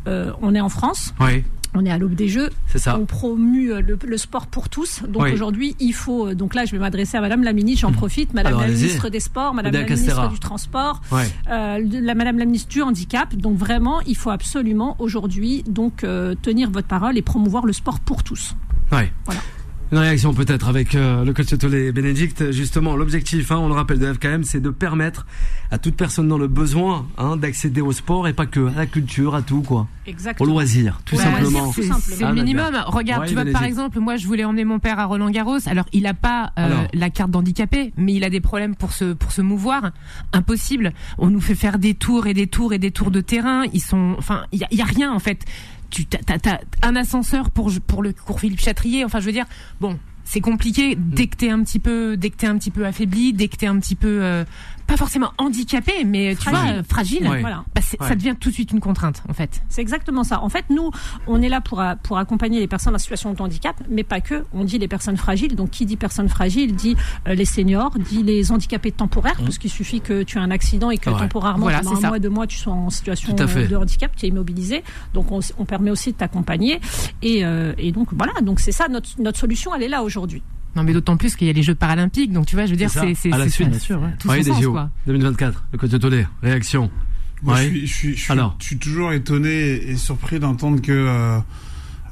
[0.05, 1.13] on est en France.
[1.21, 1.43] Oui.
[1.75, 2.49] On est à l'aube des Jeux.
[2.67, 2.97] C'est ça.
[2.97, 5.03] On promue euh, le, sport pour tous.
[5.07, 6.27] Donc aujourd'hui, il faut.
[6.27, 7.81] Euh, donc là, je vais m'adresser à Madame la ministre.
[7.81, 7.95] J'en mmh.
[7.95, 8.33] profite.
[8.33, 12.69] Madame la ministre des Sports, Madame la ministre du Transport, euh, la Madame la ministre
[12.69, 13.35] du Handicap.
[13.35, 16.05] Donc vraiment, il faut absolument aujourd'hui donc
[16.41, 18.55] tenir votre parole et promouvoir le sport pour tous.
[18.91, 19.11] Ouais.
[19.25, 19.41] Voilà.
[19.91, 22.51] Une réaction peut-être avec euh, le coach Tolé Bénédicte.
[22.51, 25.25] Justement, l'objectif, hein, on le rappelle, de FKM, c'est de permettre
[25.71, 28.85] à toute personne dans le besoin hein, d'accéder au sport et pas que à la
[28.85, 29.87] culture, à tout quoi.
[30.05, 30.47] Exactement.
[30.47, 31.71] Au loisir, tout simplement.
[31.71, 32.75] C'est le minimum.
[32.85, 35.57] Regarde, tu vois, par exemple, moi, je voulais emmener mon père à Roland Garros.
[35.65, 39.13] Alors, il a pas euh, la carte d'handicapé, mais il a des problèmes pour se
[39.13, 39.91] pour se mouvoir.
[40.33, 40.93] Impossible.
[41.17, 43.63] On nous fait faire des tours et des tours et des tours de terrain.
[43.73, 45.45] Ils sont, enfin, il y a, y a rien en fait
[45.89, 49.05] tu as, un ascenseur pour pour le cours Philippe Chatrier.
[49.05, 49.45] Enfin, je veux dire,
[49.79, 52.85] bon, c'est compliqué dès que t'es un petit peu, dès que t'es un petit peu
[52.85, 54.43] affaibli, dès que t'es un petit peu euh,
[54.85, 56.71] pas forcément handicapé, mais tu Fragile.
[56.71, 57.27] vois, euh, fragile.
[57.27, 57.41] Ouais.
[57.41, 57.63] Voilà.
[57.75, 58.07] Bah, Ouais.
[58.07, 59.61] Ça devient tout de suite une contrainte, en fait.
[59.67, 60.43] C'est exactement ça.
[60.43, 60.91] En fait, nous,
[61.25, 64.21] on est là pour, a- pour accompagner les personnes en situation de handicap, mais pas
[64.21, 64.45] que.
[64.53, 65.55] On dit les personnes fragiles.
[65.55, 66.95] Donc, qui dit personnes fragiles dit
[67.27, 70.91] euh, les seniors, dit les handicapés temporaires, parce qu'il suffit que tu aies un accident
[70.91, 71.17] et que Ouais.
[71.17, 72.07] temporairement, Voilà, pendant un ça.
[72.09, 74.83] mois, deux mois, tu sois en situation de handicap, tu es immobilisé.
[75.15, 76.79] Donc, on, on permet aussi de t'accompagner.
[77.23, 78.33] Et, euh, et donc, voilà.
[78.41, 80.41] Donc, c'est ça, notre, notre solution, elle est là aujourd'hui.
[80.75, 82.77] Non, mais d'autant plus qu'il y a les Jeux paralympiques, donc tu vois, je veux
[82.77, 83.19] dire, C'est ça.
[83.21, 84.09] c'est À la suite, bien sûr, ouais.
[84.19, 84.89] tout Ouais, des sens, JO quoi.
[85.07, 85.63] 2024.
[85.71, 86.91] Le coach de Tolé, réaction.
[87.41, 87.63] Moi, Ouais.
[87.63, 88.55] je, suis, je, suis, je, suis, Alors.
[88.59, 89.49] je suis toujours étonné
[89.89, 91.39] et surpris d'entendre que euh,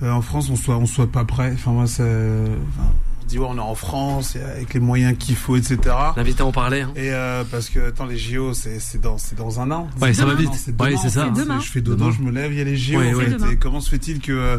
[0.02, 1.52] euh, en France on soit on soit pas prêt.
[1.54, 2.90] Enfin moi c'est, enfin,
[3.24, 5.78] on dit ouais, on est en France avec les moyens qu'il faut etc.
[6.16, 6.82] L'invité en parlait.
[6.84, 6.94] Hein.
[6.96, 9.90] Et euh, parce que attends les JO c'est c'est dans c'est dans un an.
[10.02, 10.50] Ouais, ça va demain, vite.
[10.52, 11.60] non, c'est Ouais, ça.
[11.60, 12.16] Je fais dodo, Demain.
[12.18, 12.98] je me lève, il y a les JO.
[12.98, 13.52] Ouais, en fait.
[13.52, 14.58] Et comment se fait-il que euh,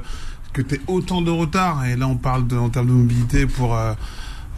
[0.53, 3.75] que t'aies autant de retard Et là on parle de, en termes de mobilité pour
[3.77, 3.93] euh,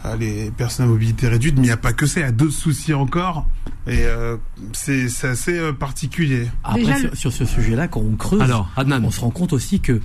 [0.05, 2.25] euh, les personnes à mobilité réduite, mais il n'y a pas que ça, il y
[2.25, 3.45] a d'autres soucis encore.
[3.87, 4.37] Et euh,
[4.73, 6.47] c'est c'est assez euh, particulier.
[6.63, 9.03] Après, Déjà, sur, ce sujet-là, quand on creuse, Alors, Adnan.
[9.03, 9.99] on se rend compte aussi que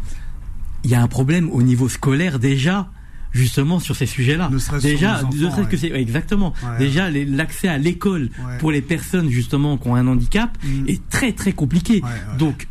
[0.85, 2.88] il y a un problème au niveau scolaire déjà
[3.33, 4.49] justement sur ces sujets-là.
[4.51, 5.77] Ne serait-ce Déjà, ne serait-ce que ouais.
[5.77, 6.53] c'est exactement.
[6.62, 6.79] Ouais.
[6.79, 8.59] Déjà, les- l'accès à l'école Ouais.
[8.59, 10.88] pour les personnes justement qui ont un handicap Mm.
[10.88, 12.03] est très très compliqué.
[12.03, 12.38] Ouais, ouais.
[12.38, 12.66] Donc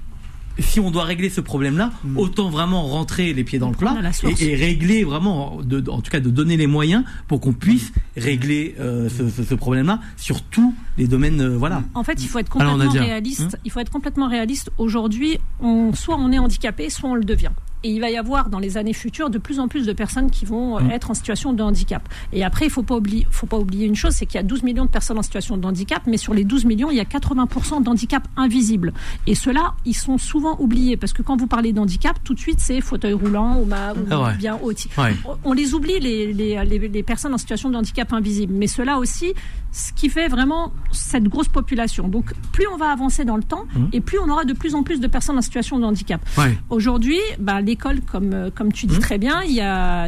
[0.60, 2.18] si on doit régler ce problème-là, Mm.
[2.18, 4.42] autant vraiment rentrer les pieds dans le plat Prendre la source.
[4.42, 7.92] et, et régler vraiment, de, en tout cas de donner les moyens pour qu'on puisse
[8.18, 11.42] régler euh, ce, ce- ce problème-là sur tous les domaines.
[11.42, 11.84] euh, voilà.
[11.94, 13.58] En fait, il faut être complètement réaliste.
[13.66, 14.72] Il faut être complètement réaliste.
[14.78, 17.52] Aujourd'hui, on, soit on est handicapé, soit on le devient.
[17.84, 20.32] Et il va y avoir dans les années futures de plus en plus de personnes
[20.32, 20.92] qui vont euh, Mm.
[20.92, 22.08] être en situation de handicap.
[22.34, 24.44] Et après, il faut pas oublier, faut pas oublier une chose, c'est qu'il y a
[24.44, 27.00] 12 millions de personnes en situation de handicap, mais sur les 12 millions, il y
[27.00, 28.92] a 80% d'handicap invisible.
[29.28, 32.60] Et ceux-là, ils sont souvent oubliés parce que quand vous parlez d'handicap, tout de suite,
[32.60, 34.36] c'est fauteuil roulant ou, ma, ou Ah ouais.
[34.38, 35.16] bien auti- Ouais.
[35.44, 38.54] on les oublie, les, les, les, les personnes en situation de handicap invisible.
[38.54, 39.34] Mais cela aussi,
[39.76, 42.08] ce qui fait vraiment cette grosse population.
[42.08, 43.86] Donc, plus on va avancer dans le temps, Mmh.
[43.92, 46.22] et plus on aura de plus en plus de personnes en situation de handicap.
[46.38, 46.58] Ouais.
[46.70, 50.08] Aujourd'hui, bah, l'école, comme, euh, comme tu dis très bien, il y a,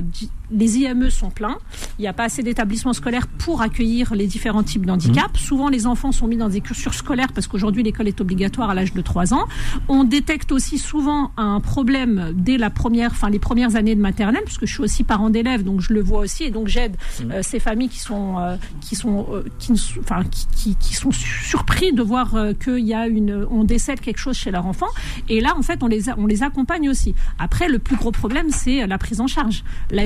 [0.52, 1.58] les IME sont pleins.
[2.00, 5.36] Il n'y a pas assez d'établissements scolaires pour accueillir les différents types d'handicap.
[5.38, 8.74] Souvent, les enfants sont mis dans des cursures scolaires parce qu'aujourd'hui, l'école est obligatoire à
[8.76, 9.46] l'âge de 3 ans.
[9.90, 14.44] On détecte aussi souvent un problème dès la première, enfin, les premières années de maternelle,
[14.46, 16.96] puisque je suis aussi parent d'élèves, donc je le vois aussi, et donc j'aide
[17.32, 21.12] euh, ces familles qui sont, euh, qui sont, euh, qui, enfin, qui, qui, qui sont
[21.12, 24.66] su- surpris de voir euh, qu'il y a une, on décèle quelque chose chez leur
[24.66, 24.88] enfant.
[25.30, 27.16] Et là, en fait, on les, a- on les accompagne aussi.
[27.40, 29.64] Après, le plus gros problème, c'est la prise en charge.
[29.92, 30.04] La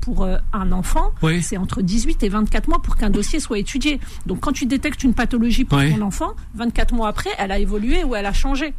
[0.00, 1.42] Pour euh, un enfant, Oui.
[1.42, 4.00] c'est entre 18 et 24 mois pour qu'un dossier soit étudié.
[4.26, 5.94] Donc, quand tu détectes une pathologie pour Oui.
[5.94, 8.74] ton enfant, 24 mois après, elle a évolué ou elle a changé.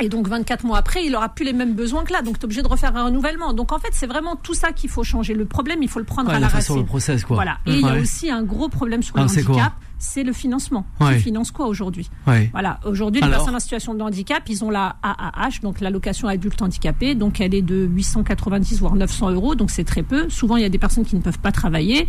[0.00, 2.22] Et donc 24 mois après, il aura plus les mêmes besoins que là.
[2.22, 3.52] Donc tu es obligé de refaire un renouvellement.
[3.52, 5.34] Donc en fait, c'est vraiment tout ça qu'il faut changer.
[5.34, 6.82] Le problème, il faut le prendre Ouais, à la la façon, racine.
[6.84, 7.36] le process, quoi.
[7.36, 7.58] Voilà.
[7.66, 10.32] Et il y a aussi un gros problème sur Ah, le quoi handicap, c'est le
[10.32, 10.86] financement.
[11.00, 11.16] Ouais.
[11.16, 12.48] Qui finance quoi aujourd'hui Ouais.
[12.52, 12.80] Voilà.
[12.84, 16.60] Aujourd'hui, les Alors personnes en situation de handicap, ils ont la AAH, donc l'allocation adulte
[16.62, 17.14] handicapé.
[17.14, 19.54] Donc elle est de 890 voire 900 euros.
[19.54, 20.28] Donc c'est très peu.
[20.28, 22.06] Souvent, il y a des personnes qui ne peuvent pas travailler.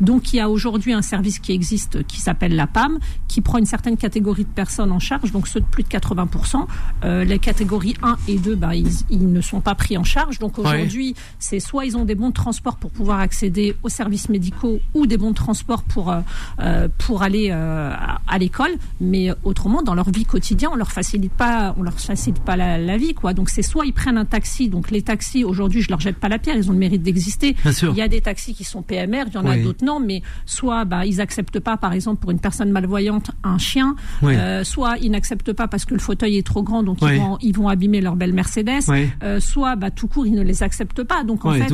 [0.00, 2.98] Donc il y a aujourd'hui un service qui existe qui s'appelle la PAM,
[3.28, 5.32] qui prend une certaine catégorie de personnes en charge.
[5.32, 6.66] Donc ceux de plus de 80%.
[7.04, 10.38] Euh, les catégories 1 et 2, ben, ils, ils ne sont pas pris en charge.
[10.38, 10.64] Donc Ouais.
[10.66, 14.80] aujourd'hui, c'est soit ils ont des bons de transport pour pouvoir accéder aux services médicaux
[14.94, 16.20] ou des bons de transport pour euh,
[16.60, 17.92] euh, pour aller euh,
[18.26, 22.40] à, l'école, mais autrement dans leur vie quotidienne, on leur facilite pas, on leur facilite
[22.40, 23.32] pas la, la vie quoi.
[23.34, 26.28] Donc c'est soit ils prennent un taxi, donc les taxis aujourd'hui je leur jette pas
[26.28, 27.56] la pierre, ils ont le mérite d'exister.
[27.82, 30.22] Il y a des taxis qui sont PMR, il y en a d'autres non, mais
[30.46, 34.34] soit bah, ils acceptent pas par exemple pour une personne malvoyante un chien, Oui.
[34.34, 37.10] euh, soit ils n'acceptent pas parce que le fauteuil est trop grand, donc Oui.
[37.14, 38.82] ils, vont, ils vont abîmer leur belle Mercedes.
[39.22, 41.24] Euh, soit bah, tout court ils ne les acceptent pas.
[41.24, 41.72] Donc en fait,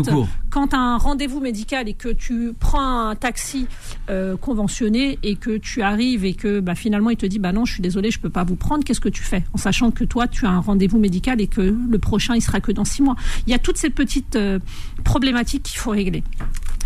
[0.50, 3.66] quand tu as un rendez-vous médical et que tu prends un taxi
[4.10, 7.64] euh, conventionné et que tu arrives et que bah, finalement il te dit bah non
[7.64, 9.44] je suis désolé je peux pas vous prendre, qu'est-ce que tu fais?
[9.52, 12.60] En sachant que toi tu as un rendez-vous médical et que le prochain il sera
[12.60, 13.16] que dans six mois.
[13.46, 14.58] Il y a toutes ces petites euh,
[15.04, 16.22] problématiques qu'il faut régler.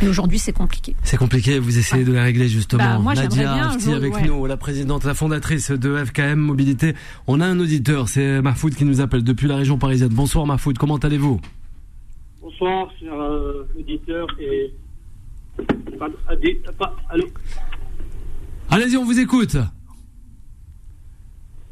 [0.00, 0.94] Et aujourd'hui c'est compliqué.
[1.02, 2.84] C'est compliqué, vous essayez de les régler justement.
[2.84, 4.22] Bah, moi, j'aimerais Nadia je- avec ouais.
[4.26, 6.94] nous, la présidente, la fondatrice de FKM Mobilité.
[7.26, 10.10] On a un auditeur, c'est Mahfoud qui nous appelle depuis la région parisienne.
[10.10, 11.40] Bonsoir Mahfoud, comment allez-vous?
[12.40, 14.72] Bonsoir, cher euh, auditeur et.
[15.98, 17.24] Pardon, ah, pas- allô?
[18.70, 19.56] Allez-y, on vous écoute.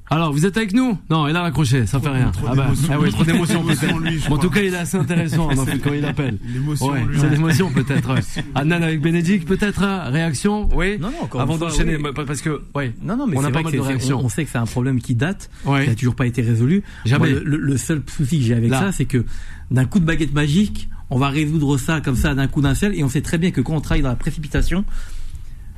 [0.09, 0.97] Alors, vous êtes avec nous?
[1.11, 2.31] Non, il a raccroché, ça fait rien.
[2.31, 2.89] trop Ah bah, d'émotions.
[2.93, 4.29] ah oui, trop d'émotions Trop d'émotions, peut-être.
[4.29, 6.39] Bon, en tout cas, il est assez intéressant hein, quand il appelle.
[6.47, 8.15] L'émotion, Ouais, c'est l'émotion peut-être.
[8.15, 8.21] ouais.
[8.55, 10.69] Adnan avec Bénédicte peut-être hein, réaction?
[10.77, 10.97] Oui.
[11.01, 12.03] Non, non, encore Avant une fois, d'enchaîner, oui.
[12.15, 12.95] bah, parce que ouais.
[13.03, 14.21] Non, non, mais On a c'est pas mal de réactions.
[14.21, 15.85] On, on sait que c'est un problème qui date, Ouais.
[15.87, 16.85] qui a toujours pas été résolu.
[17.05, 17.33] Jamais.
[17.33, 18.79] Moi, le, le seul souci que j'ai avec Là.
[18.79, 19.25] ça, c'est que
[19.73, 22.95] d'un coup de baguette magique, on va résoudre ça comme ça d'un coup d'un seul,
[22.97, 24.85] et on sait très bien que quand on travaille dans la précipitation,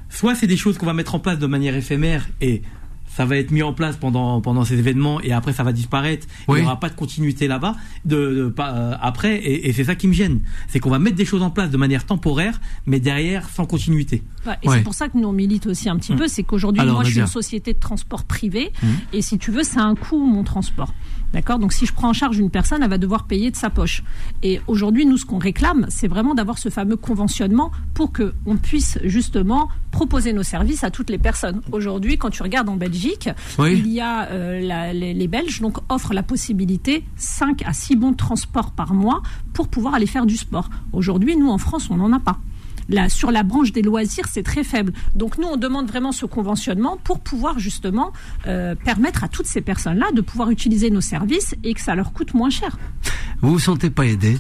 [0.08, 2.62] soit c'est des choses qu'on va mettre en place de manière éphémère et
[3.16, 6.26] ça va être mis en place pendant pendant ces événements et après ça va disparaître.
[6.46, 6.60] Il Oui.
[6.60, 10.12] n'y aura pas de continuité là-bas de, euh, après et, et c'est ça qui me
[10.12, 13.64] gêne, c'est qu'on va mettre des choses en place de manière temporaire, mais derrière sans
[13.66, 14.22] continuité.
[14.46, 14.76] Ouais, et Ouais.
[14.76, 16.16] c'est pour ça que nous on milite aussi un petit Mm.
[16.16, 18.86] peu, c'est qu'aujourd'hui moi je suis une société de transport privé Mm.
[19.14, 20.92] et si tu veux c'est un coût mon transport.
[21.32, 21.58] D'accord?
[21.58, 24.02] Donc si je prends en charge une personne, elle va devoir payer de sa poche.
[24.42, 28.56] Et aujourd'hui nous ce qu'on réclame, c'est vraiment d'avoir ce fameux conventionnement pour que on
[28.56, 31.60] puisse justement proposer nos services à toutes les personnes.
[31.72, 33.74] Aujourd'hui quand tu regardes en Belgique, Oui.
[33.78, 37.96] il y a euh, la- les, les Belges donc offrent la possibilité 5 à 6
[37.96, 40.70] bons de transport par mois pour pouvoir aller faire du sport.
[40.92, 42.38] Aujourd'hui nous en France on n'en a pas.
[43.08, 44.92] Sur la branche des loisirs, c'est très faible.
[45.14, 48.12] Donc nous, on demande vraiment ce conventionnement pour pouvoir justement
[48.46, 52.12] euh, permettre à toutes ces personnes-là de pouvoir utiliser nos services et que ça leur
[52.12, 52.78] coûte moins cher.
[53.40, 54.38] Vous vous sentez pas aidé?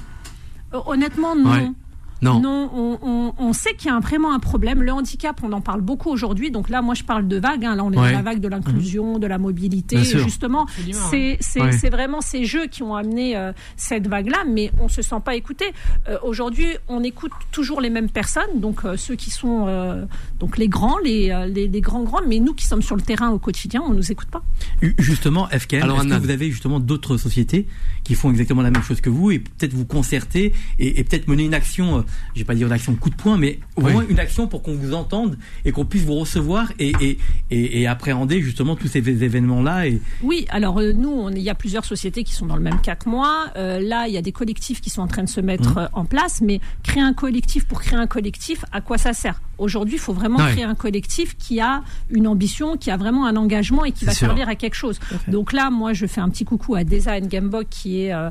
[0.74, 1.50] Euh, honnêtement, non.
[1.50, 1.70] Ouais.
[2.22, 2.40] Non.
[2.74, 4.82] on, on- on sait qu'il y a un- vraiment un problème.
[4.82, 6.50] Le handicap, on en parle beaucoup aujourd'hui.
[6.50, 7.64] Donc là, moi, je parle de vague.
[7.64, 7.76] hein.
[7.76, 8.10] Là, on est Ouais.
[8.10, 9.98] dans la vague de l'inclusion, de la mobilité.
[10.02, 10.66] Justement,
[11.10, 11.90] c'est c'est- Ouais.
[11.90, 15.66] vraiment ces jeux qui ont amené euh, cette vague-là, mais on se sent pas écouté.
[16.08, 20.04] Euh, aujourd'hui, on écoute toujours les mêmes personnes, donc euh, ceux qui sont euh,
[20.40, 23.30] donc les grands, les, les, les grands grands, mais nous qui sommes sur le terrain
[23.30, 24.42] au quotidien, on nous écoute pas.
[24.98, 26.18] Justement, FKM, Alors, est-ce que Anna.
[26.18, 27.66] vous avez justement d'autres sociétés
[28.08, 31.28] qui font exactement la même chose que vous et peut-être vous concerter et, et peut-être
[31.28, 32.02] mener une action, euh,
[32.34, 33.92] je vais pas dire une action coup de poing, mais au Oui.
[33.92, 37.18] moins une action pour qu'on vous entende et qu'on puisse vous recevoir et, et,
[37.50, 41.54] et, et appréhender justement tous ces événements-là et Oui, alors euh, nous, il y a
[41.54, 43.48] plusieurs sociétés qui sont dans le même cas que moi.
[43.56, 45.78] Euh, là, il y a des collectifs qui sont en train de se mettre Mmh.
[45.78, 49.38] euh, en place, mais créer un collectif pour créer un collectif, à quoi ça sert?
[49.58, 50.52] Aujourd'hui, il faut vraiment Ouais.
[50.52, 54.12] créer un collectif qui a une ambition, qui a vraiment un engagement et qui va
[54.12, 54.28] sûr.
[54.28, 54.98] servir à quelque chose.
[55.26, 58.30] Donc là, moi, je fais un petit coucou à Desa Ngambok qui est euh,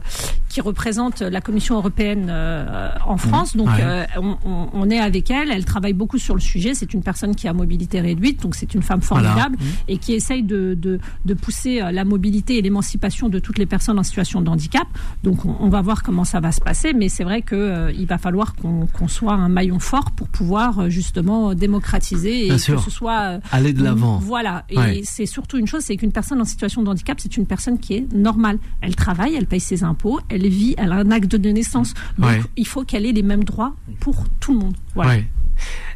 [0.50, 3.56] qui représente la Commission européenne euh, en France.
[3.56, 3.72] Donc, Mmh.
[3.72, 4.08] Ouais.
[4.18, 4.34] euh,
[4.74, 5.52] on, est avec elle.
[5.52, 6.74] Elle travaille beaucoup sur le sujet.
[6.74, 9.30] C'est une personne qui a mobilité réduite, donc c'est une femme Voilà.
[9.30, 9.58] formidable
[9.90, 14.00] et qui essaye de, de, de pousser la mobilité et l'émancipation de toutes les personnes
[14.00, 14.88] en situation de handicap.
[15.24, 17.92] Donc on, on va voir comment ça va se passer, mais c'est vrai que euh,
[17.92, 22.56] il va falloir qu'on soit un maillon fort pour pouvoir euh, justement démocratiser et Bien
[22.56, 22.84] que sûr.
[22.84, 24.18] ce soit euh, Aller de l'avant.
[24.20, 24.66] Voilà.
[24.70, 27.80] Et c'est surtout une chose, c'est qu'une personne en situation de handicap, c'est une personne
[27.80, 28.60] qui est normale.
[28.82, 31.94] Elle travaille, elle paye ses impôts, elle vit, elle a un acte de naissance.
[32.18, 32.42] Donc Ouais.
[32.56, 34.76] il faut qu'elle ait les mêmes droits pour tout le monde.
[34.96, 35.12] Voilà.
[35.12, 35.28] Ouais.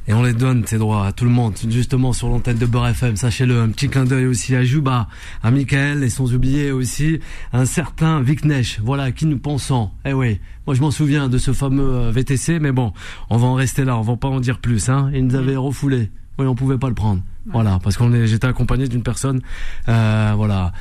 [0.08, 2.88] Et on les donne, ces droits, à tout le monde, justement sur l'antenne de Beurre
[2.88, 3.62] FM, sachez-le.
[3.62, 5.08] Un petit clin d'œil aussi à Juba,
[5.44, 7.20] à Michael, et sans oublier aussi
[7.54, 9.92] un certain Vic Nesh, voilà, qui nous pensons.
[10.06, 12.94] Eh oui, moi je m'en souviens de ce fameux euh, VTC, mais bon,
[13.30, 14.90] on va en rester là, on va pas en dire plus.
[14.90, 15.12] Hein.
[15.14, 16.10] Il nous avait refoulé.
[16.40, 17.22] Oui, on pouvait pas le prendre.
[17.46, 19.42] Voilà, parce qu'on est, j'étais accompagné d'une personne,
[19.90, 20.74] euh, voilà,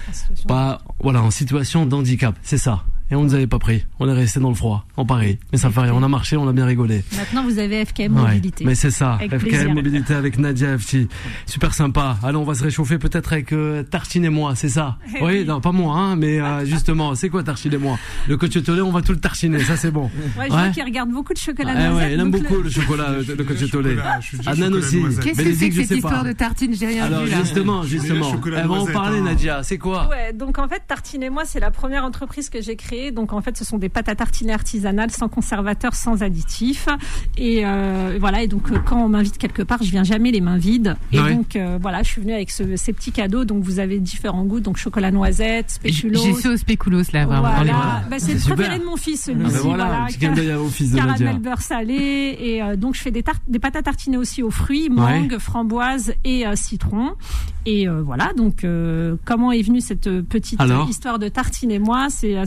[0.46, 2.84] pas, voilà, en situation d'handicap, c'est ça.
[3.10, 3.84] Et on nous avait pas pris.
[3.98, 5.38] On est resté dans le froid, en Paris.
[5.52, 5.92] Mais ça fait rien.
[5.94, 7.02] On a marché, on a bien rigolé.
[7.16, 8.64] Maintenant vous avez FKM Ouais, Mobilité.
[8.64, 9.74] mais c'est ça, Avec FKM plaisir.
[9.74, 11.08] Mobilité avec Nadia FT.
[11.46, 12.18] Super sympa.
[12.22, 15.32] Allez, on va se réchauffer peut-être avec euh, Tartine et moi, c'est ça Eh Oui,
[15.40, 15.44] oui.
[15.44, 17.98] non, pas moi, hein, mais euh, justement, c'est quoi Tartine et moi?
[18.28, 20.04] Le coach Tolé, on va tout le tartiner, ça c'est bon.
[20.38, 22.62] Ouais, je vois qu'il regarde beaucoup de chocolat Eh noisette, ouais, il aime beaucoup le-
[22.62, 23.96] le chocolat, le, le coach Tolé.
[24.00, 25.00] Anan chocolat aussi.
[25.22, 27.38] Qu'est-ce que c'est que cette histoire de tartine J'ai rien Alors vu là.
[27.40, 29.22] justement, justement, chocolat elle va en parler hein.
[29.24, 30.08] Nadia, c'est quoi?
[30.08, 32.99] Ouais, donc en fait, Tartine et moi, c'est la première entreprise que j'ai créée.
[33.10, 36.86] Donc en fait, ce sont des pâtes à tartiner artisanales, sans conservateur, sans additifs.
[37.38, 38.42] Et euh, voilà.
[38.42, 40.96] Et donc euh, quand on m'invite quelque part, je viens jamais les mains vides.
[41.12, 41.34] Et Ouais.
[41.34, 43.44] donc euh, voilà, je suis venue avec ce- ces petits cadeaux.
[43.44, 46.20] Donc vous avez différents goûts, donc chocolat noisette, spéculoos.
[46.22, 47.42] J'ai fait au spéculoos là, vraiment.
[47.56, 47.80] dans les bras.
[47.80, 48.56] Voilà, bah, c'est le Super.
[48.56, 49.54] préféré de mon fils, Ah celui-ci.
[49.54, 53.82] ben voilà, de caramel beurre salé et euh, donc je fais des des pâtes à
[53.82, 57.12] tartiner aussi aux fruits mangue framboise et citron
[57.66, 58.64] et voilà donc
[59.24, 62.08] comment est venue cette petite Alors histoire de tartine et moi?
[62.10, 62.44] C'est euh,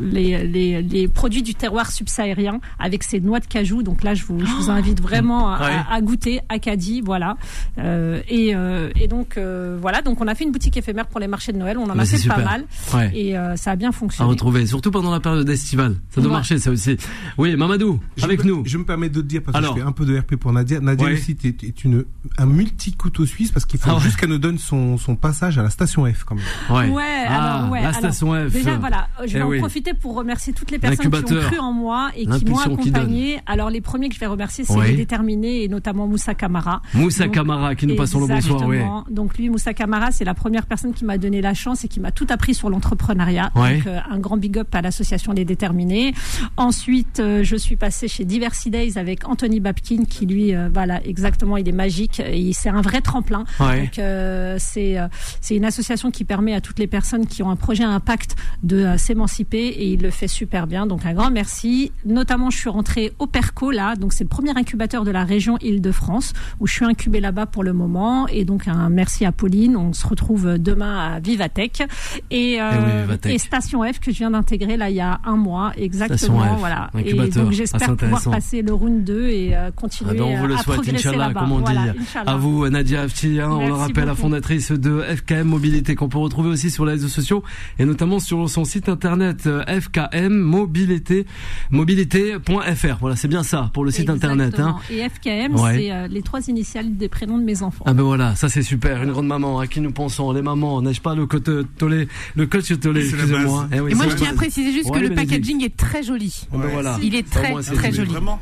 [0.00, 3.82] les, les, les produits du terroir subsahérien avec ses noix de cajou.
[3.82, 5.72] Donc là, je vous, je vous invite vraiment à, Ouais.
[5.90, 7.36] à- à goûter Acadie, voilà.
[7.78, 10.02] Euh, et, euh, et donc euh, voilà.
[10.02, 11.78] Donc, on a fait une boutique éphémère pour les marchés de Noël.
[11.78, 12.44] On en Mais a fait pas super.
[12.44, 13.10] mal Ouais.
[13.14, 14.28] et euh, ça a bien À fonctionné.
[14.30, 15.96] retrouver, surtout pendant la période estivale.
[16.10, 16.36] Ça doit Ouais.
[16.36, 16.96] marcher, ça aussi.
[17.38, 18.62] Oui, Mamadou, Je avec me- nous.
[18.66, 19.74] Je me permets de te dire, parce Alors.
[19.74, 20.80] que je fais un peu de RP pour Nadia.
[20.80, 21.12] Nadia Ouais.
[21.14, 22.04] aussi est, est une,
[22.38, 24.00] un multi-couteau suisse parce qu'il faut Ah ouais.
[24.00, 26.44] juste qu'elle nous donne son, son passage à la station F quand même.
[26.70, 26.88] Ouais.
[26.90, 28.52] Ouais, Ah, alors, ouais, la alors, station F.
[28.52, 29.58] Déjà, voilà, je vais Eh en oui.
[29.58, 32.62] profiter pour remercier toutes les personnes qui ont cru en moi et qui m'ont qui
[32.90, 33.40] accompagné.
[33.46, 36.82] Alors, les premiers que je vais remercier, c'est les déterminés et notamment Moussa Camara.
[36.94, 38.78] Moussa Donc, Camara, qui nous passons le bonsoir, oui.
[39.10, 42.00] Donc lui, Moussa Camara, c'est la première personne qui m'a donné la chance et qui
[42.00, 43.50] m'a tout appris sur l'entrepreneuriat.
[43.54, 43.76] Ouais.
[43.78, 46.14] Donc euh, un grand big up à l'association Les Déterminés.
[46.56, 51.04] Ensuite, euh, je suis passée chez Diversity Days avec Anthony Babkin, qui lui, euh, voilà,
[51.06, 52.20] exactement, il est magique.
[52.20, 53.44] Et C'est un vrai tremplin.
[53.60, 53.82] Ouais.
[53.82, 55.08] Donc euh, c'est euh,
[55.40, 58.36] c'est une association qui permet à toutes les personnes qui ont un projet à impact
[58.62, 60.86] de s'émanciper et il le fait super bien.
[60.86, 61.92] Donc un grand merci.
[62.04, 65.58] Notamment, je suis rentrée au Perco là, donc c'est le premier incubateur de la région
[65.60, 68.26] Île-de-France où je suis incubée là-bas pour le moment.
[68.28, 69.76] Et donc un merci à Pauline.
[69.76, 71.82] On se retrouve demain à Vivatech
[72.30, 73.32] et, euh, Eh oui, Vivatech.
[73.34, 76.40] et Station F que je viens d'intégrer là il y a un mois exactement.
[76.56, 76.90] F, voilà.
[77.04, 80.35] Et donc Ah, j'espère c'est pouvoir passer le round 2 et euh, continuer Ah ben,
[80.36, 81.98] on vous le à souhaite, Inch'Allah, comme on Voilà, dit.
[82.00, 82.30] Inch'Allah.
[82.32, 86.18] À vous, Nadia Afti, hein, on le rappelle, la fondatrice de FKM Mobilité, qu'on peut
[86.18, 87.42] retrouver aussi sur les réseaux sociaux
[87.78, 91.26] et notamment sur son site internet euh, FKM Mobilité,
[91.70, 92.96] mobilité.fr.
[93.00, 94.58] Voilà, c'est bien ça pour le site internet.
[94.60, 94.76] Hein.
[94.90, 95.76] Et FKM, Ouais.
[95.78, 97.84] c'est euh, les trois initiales des prénoms de mes enfants.
[97.86, 100.82] Ah ben voilà, ça c'est super, une grande maman, à qui nous pensons, les mamans,
[100.82, 101.44] n'ai-je pas le coach
[101.78, 103.68] Tolé, le coach Tolé, excusez-moi.
[103.72, 106.02] Eh oui, Et moi, je tiens à préciser juste Ouais, que le packaging est très
[106.02, 106.46] joli.
[106.52, 106.98] Ah ben voilà.
[107.02, 107.96] Il est très, très joli.
[107.96, 108.10] joli.
[108.10, 108.40] Vraiment.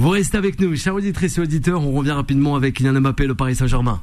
[0.00, 3.34] Vous restez avec nous, chers auditrices et auditeurs, on revient rapidement avec Kylian Mbappé, le
[3.34, 4.00] Paris Saint-Germain.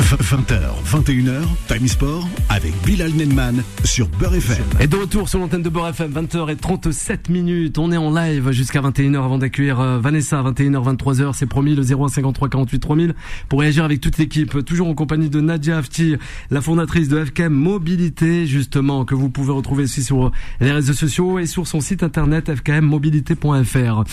[0.00, 4.64] 20h, 21h, Time Sport avec Bilal Nenman sur Beurre FM.
[4.80, 7.78] Et de retour sur l'antenne de Beurre FM, 20h37 minutes.
[7.78, 11.32] On est en live jusqu'à 21h avant d'accueillir euh, Vanessa, 21h, 23h.
[11.34, 13.14] C'est promis, le 0153 48 3000
[13.48, 14.64] pour réagir avec toute l'équipe.
[14.64, 16.16] Toujours en compagnie de Nadia Afti,
[16.50, 21.38] la fondatrice de FKM Mobilité, justement, que vous pouvez retrouver aussi sur les réseaux sociaux
[21.38, 24.04] et sur son site internet fkmmobilité.fr.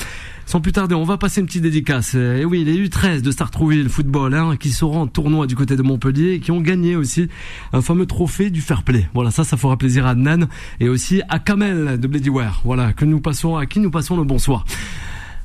[0.46, 2.16] Sans plus tarder, on va passer une petite dédicace.
[2.16, 5.82] Et oui, les U13 de Sartrouville Football, hein, qui seront en tournoi du côté de
[5.82, 7.30] Montpellier et qui ont gagné aussi
[7.74, 9.08] un fameux trophée du fair play.
[9.14, 10.48] Voilà, ça, ça fera plaisir à Nan
[10.80, 12.62] et aussi à Kamel de Bledyware.
[12.66, 14.66] Voilà, que nous passons, à qui nous passons le bonsoir.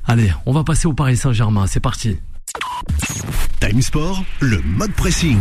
[0.06, 1.66] Allez, on va passer au Paris Saint-Germain.
[1.66, 2.16] C'est parti.
[3.60, 5.38] Time Sport, le mode pressing.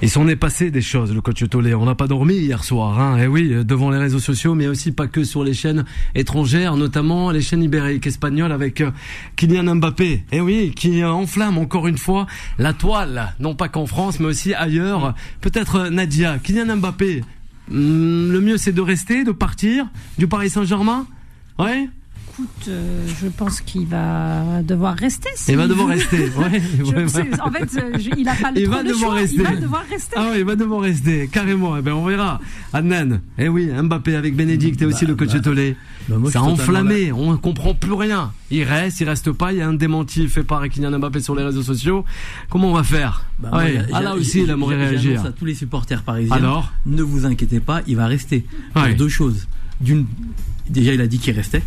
[0.00, 1.74] Il s'en est passé des choses, le coach Tolé.
[1.74, 3.18] On n'a pas dormi hier soir, hein.
[3.18, 5.84] Et oui, euh, devant les réseaux sociaux, mais aussi pas que sur les chaînes
[6.14, 8.92] étrangères, notamment les chaînes ibériques espagnoles avec euh,
[9.34, 10.22] Kylian Mbappé.
[10.30, 14.26] Et oui, qui euh, enflamme encore une fois la toile, non pas qu'en France, mais
[14.26, 15.16] aussi ailleurs.
[15.40, 17.24] Peut-être Nadia, Kylian Mbappé.
[17.68, 21.08] hum, le mieux, c'est de rester, de partir du Paris Saint-Germain?
[21.58, 21.88] Ouais?
[22.38, 25.28] Écoute, euh, je pense qu'il va devoir rester.
[25.48, 26.28] Il va devoir rester.
[26.38, 27.40] Ouais, Je- ouais, c'est- ouais.
[27.40, 29.20] En fait, euh, je- il a pas le Il va de devoir choix.
[29.20, 29.36] rester.
[29.38, 30.14] Il va devoir rester.
[30.16, 31.76] Ah oui, il va devoir rester, carrément.
[31.76, 32.40] Eh ben, on verra.
[32.72, 33.18] Adnan.
[33.38, 35.74] Eh oui, Mbappé avec Bénédicte et aussi Bah, le coach bah, Tolé.
[36.08, 38.30] bah, Ça a enflammé, on comprend plus rien.
[38.52, 41.34] Il reste, il reste pas, il y a un démenti fait par Kylian Mbappé sur
[41.34, 42.04] les réseaux sociaux.
[42.50, 45.10] Comment on va faire Bah, moi, Ah là aussi, il aimerait j'a- réagir.
[45.16, 46.36] j'annonce à tous les supporters parisiens.
[46.36, 48.46] Alors ne vous inquiétez pas, il va rester.
[48.74, 49.48] Pour deux choses.
[49.80, 50.06] D'une,
[50.70, 51.62] déjà, il a dit qu'il restait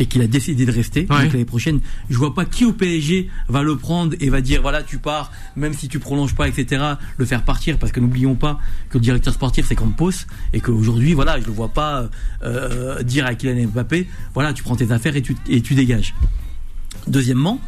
[0.00, 1.06] et qu'il a décidé de rester.
[1.10, 1.28] Ouais.
[1.28, 4.82] L'année prochaine, je vois pas qui au PSG va le prendre et va dire voilà
[4.82, 6.82] tu pars, même si tu prolonges pas, etc.
[7.18, 8.58] Le faire partir parce que n'oublions pas
[8.88, 10.10] que le directeur sportif c'est Campos
[10.54, 12.08] et qu'aujourd'hui voilà je le vois pas
[12.42, 16.14] euh, dire à Kylian Mbappé voilà tu prends tes affaires et tu, et tu dégages.
[17.06, 17.60] Deuxièmement,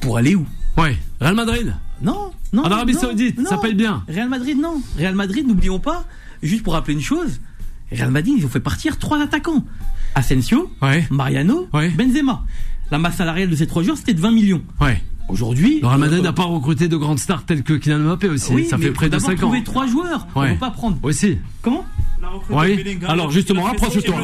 [0.00, 0.46] Pour aller où?
[0.76, 0.96] Ouais.
[1.20, 2.62] Real Madrid Non, non.
[2.62, 3.48] En Arabie non, Saoudite, non.
[3.48, 4.04] ça paye bien.
[4.08, 4.80] Real Madrid, non.
[4.98, 6.04] Real Madrid, n'oublions pas,
[6.42, 7.40] juste pour rappeler une chose,
[7.92, 9.64] Real Madrid, ils ont fait partir trois attaquants.
[10.14, 11.06] Asensio, Ouais.
[11.10, 11.88] Mariano, Ouais.
[11.90, 12.44] Benzema.
[12.90, 14.62] La masse salariale de ces trois joueurs, c'était de 20 millions.
[14.80, 15.00] Ouais.
[15.30, 18.28] Aujourd'hui, Le Real Madrid euh, n'a pas recruté de grandes stars telles que Kylian Mbappé
[18.28, 18.52] aussi.
[18.52, 19.36] oui, ça mais fait près de d'abord 5 ans.
[19.38, 20.26] trouver trois joueurs.
[20.34, 20.98] On peut pas prendre.
[21.02, 21.38] Aussi.
[21.62, 21.84] Comment?
[22.50, 22.98] Oui.
[23.08, 24.16] Alors justement, rapproche-toi.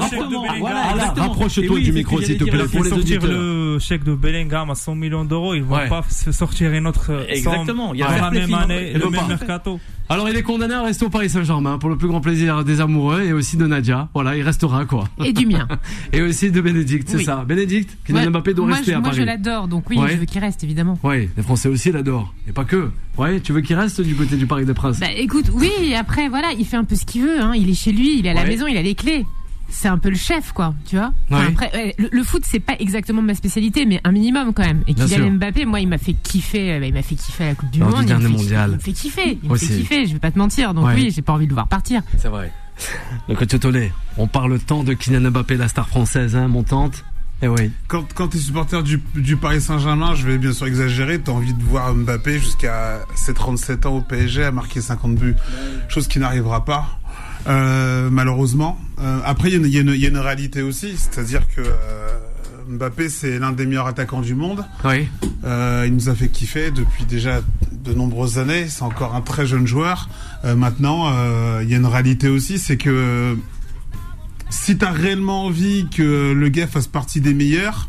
[1.16, 3.30] rapproche-toi oui, du micro, s'il te plaît, pour les sortir auditeurs.
[3.38, 5.88] le chèque de Bellingham à 100 millions d'euros, ils vont Ouais.
[5.88, 9.26] pas se sortir une autre Exactement, il y a dans la même année, le même
[9.28, 9.80] mercato.
[10.12, 12.80] Alors il est condamné à rester au Paris Saint-Germain pour le plus grand plaisir des
[12.80, 14.08] amoureux et aussi de Nadia.
[14.12, 15.08] Voilà, il restera quoi.
[15.24, 15.68] Et du mien.
[16.12, 17.24] Et aussi de Bénédicte, c'est Oui.
[17.24, 17.44] ça.
[17.46, 19.20] Bénédicte, Kylian Ouais, Mbappé doit moi, rester je, à moi, Paris.
[19.20, 20.10] je l'adore, donc oui, Ouais.
[20.10, 20.98] je veux qu'il reste, évidemment.
[21.04, 22.34] Oui, les Français aussi l'adorent.
[22.48, 22.90] Et pas que.
[23.18, 24.98] Ouais, tu veux qu'il reste du côté du Parc des Princes?
[24.98, 27.52] Bah écoute, oui, après, voilà, il fait un peu ce qu'il veut, hein.
[27.54, 29.24] il est chez lui, il est à la maison, il a les clés.
[29.70, 31.12] C'est un peu le chef, quoi, tu vois.
[31.30, 34.82] Enfin, après, le, le foot, c'est pas exactement ma spécialité, mais un minimum quand même.
[34.86, 35.30] Et Kylian.
[35.32, 37.70] Mbappé, moi, il m'a fait kiffer, euh, bah, il m'a fait kiffer à la Coupe
[37.70, 38.04] du Lors Monde.
[38.06, 38.78] du il fait mondial.
[38.80, 39.66] fait kiffer, il Aussi.
[39.66, 40.74] fait kiffer, je vais pas te mentir.
[40.74, 40.94] Donc Ouais.
[40.94, 42.02] oui, j'ai pas envie de le voir partir.
[42.18, 42.52] C'est vrai.
[43.28, 47.04] Le coach Tollet, on parle tant de Kylian Mbappé, la star française, hein, montante.
[47.42, 47.70] Et oui.
[47.88, 51.30] Quand, quand tu es supporter du, du Paris Saint-Germain, je vais bien sûr exagérer, tu
[51.30, 55.36] as envie de voir Mbappé jusqu'à ses 37 ans au PSG à marquer 50 buts.
[55.88, 56.99] Chose qui n'arrivera pas,
[57.46, 58.78] euh, malheureusement.
[59.00, 62.08] Euh, après, il y, a une- y y a réalité aussi, c'est-à-dire que euh,
[62.68, 64.64] Mbappé, c'est l'un des meilleurs attaquants du monde.
[64.84, 65.08] Oui.
[65.44, 67.40] Il nous a fait kiffer depuis déjà
[67.72, 68.66] de nombreuses années.
[68.68, 70.08] C'est encore un très jeune joueur.
[70.44, 71.10] Maintenant,
[71.62, 73.36] il y a une réalité aussi, c'est que
[74.50, 77.88] si t'as réellement envie que le gars fasse partie des meilleurs,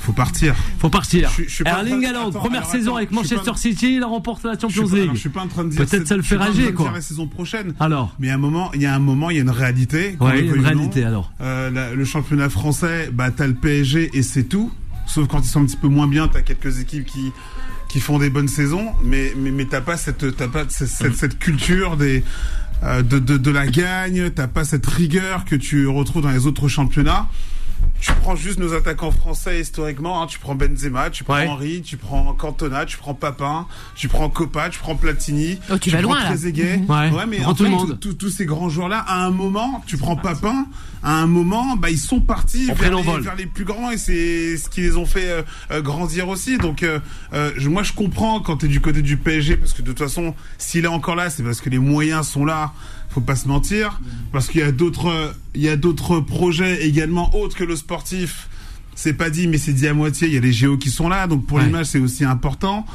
[0.00, 0.54] faut partir.
[0.78, 1.28] Faut partir.
[1.28, 3.56] Je suis- je suis pas en Erling Haaland, première alors, saison attends, avec Manchester pas-
[3.56, 5.14] City, il remporte la Champions pas- alors, League.
[5.14, 5.84] je suis pas en train de dire.
[5.86, 6.90] Peut-être ça le fait rager, quoi.
[6.92, 7.74] la saison prochaine.
[7.78, 8.14] Alors.
[8.18, 10.16] Mais à un moment, il y a un moment, il y a une réalité.
[10.20, 10.62] Ouais, une non.
[10.62, 11.32] réalité alors.
[11.40, 14.72] Euh, la- le championnat français, bah t'as le PSG et c'est tout.
[15.06, 17.32] Sauf quand ils sont un petit peu moins bien, t'as quelques équipes qui
[17.88, 21.16] qui font des bonnes saisons, mais mais, mais t'as pas cette t'as pas cette, cette,
[21.16, 22.22] cette culture des
[22.84, 26.46] euh, de, de de la gagne, t'as pas cette rigueur que tu retrouves dans les
[26.46, 27.26] autres championnats.
[28.00, 31.46] Tu prends juste nos attaquants français historiquement, hein, tu prends Benzema, tu prends Ouais.
[31.46, 35.90] Henry, tu prends Cantona, tu prends Papin, tu prends Copa, tu prends Platini, Oh, tu
[35.90, 36.24] vas prends loin.
[36.24, 36.78] Trezeguet.
[36.78, 36.90] Mhm.
[36.90, 37.98] Ouais, mais tu prends en tout le fait, monde.
[38.18, 40.66] tous- ces grands joueurs-là, à un moment, tu prends Papin,
[41.02, 44.56] à un moment, bah ils sont partis vers les, vers les plus grands et c'est
[44.56, 46.56] ce qui les ont fait euh, euh, grandir aussi.
[46.58, 47.00] Donc euh,
[47.34, 49.98] euh, je- moi je comprends quand t'es du côté du PSG parce que de toute
[49.98, 52.72] façon, s'il est encore là, c'est parce que les moyens sont là.
[53.10, 54.00] Faut pas se mentir,
[54.32, 58.48] parce qu'il y a d'autres, il y a d'autres projets également autres que le sportif.
[58.94, 60.28] C'est pas dit, mais c'est dit à moitié.
[60.28, 61.64] Il y a les géos qui sont là, donc pour Ouais.
[61.64, 62.86] l'image c'est aussi important.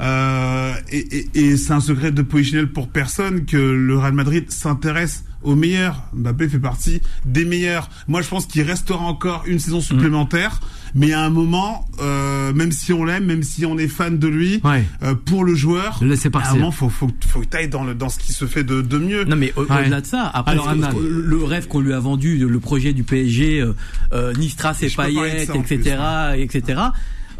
[0.00, 4.50] Euh, et et, et c'est un secret de Polichinelle pour personne que le Real Madrid
[4.50, 6.02] s'intéresse aux meilleurs.
[6.12, 7.88] Mbappé fait partie des meilleurs.
[8.08, 10.60] Moi, je pense qu'il restera encore une saison supplémentaire,
[10.94, 14.28] mais à un moment, euh, même si on l'aime, même si on est fan de
[14.28, 14.84] lui, Ouais.
[15.02, 17.84] euh, pour le joueur, Le laisser à un moment, faut faut faut que t'ailles dans
[17.84, 19.24] le dans ce qui se fait de de mieux.
[19.24, 19.64] Non mais Ouais.
[19.82, 20.90] au-delà de ça, après Alors, ce- Anna.
[20.92, 23.74] le, rêve qu'on lui a vendu, le projet du PSG, euh,
[24.12, 25.96] euh, Payet, ça en etc.,
[26.34, 26.80] plus, etc.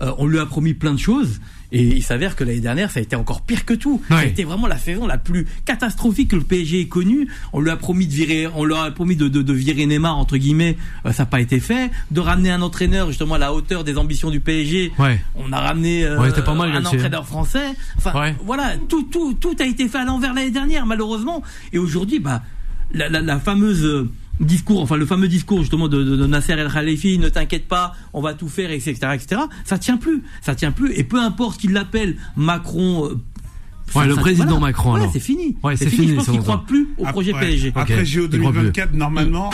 [0.03, 1.41] euh, on lui a promis plein de choses.
[1.77, 4.01] Et il s'avère que l'année dernière, ça a été encore pire que tout.
[4.09, 4.29] Ça a Ouais.
[4.29, 7.27] été vraiment la saison la plus catastrophique que le PSG ait connue.
[7.53, 10.17] On lui a promis de virer, on leur a promis de, de, de virer Neymar
[10.17, 10.77] entre guillemets.
[11.05, 11.91] Euh, ça n'a pas été fait.
[12.13, 14.93] De ramener un entraîneur justement à la hauteur des ambitions du PSG.
[15.01, 15.21] Ouais.
[15.35, 17.75] On a ramené euh, Ouais, c'était pas mal, un entraîneur français.
[17.97, 18.37] Enfin, Ouais.
[18.45, 21.43] voilà, tout, tout, tout a été fait à l'envers l'année dernière, malheureusement.
[21.73, 22.43] Et aujourd'hui, bah,
[22.93, 24.07] la, la, la fameuse
[24.41, 27.95] discours, enfin le fameux discours justement de, de, de Nasser El Khalifi, ne t'inquiète pas,
[28.13, 29.43] on va tout faire, etc., etc.
[29.65, 30.93] Ça tient plus, ça tient plus.
[30.95, 33.07] Et peu importe qu'il l'appelle Macron.
[33.07, 33.15] euh,
[33.95, 35.13] Ouais, le ça- président Macron, Ouais, alors.
[35.13, 35.57] c'est fini.
[35.63, 37.73] Ouais, c'est fini, Je pense qu'il croit plus au projet Après- PSG.
[37.77, 38.61] Après Ok, JO il croit plus.
[38.61, 39.51] 2024, normalement,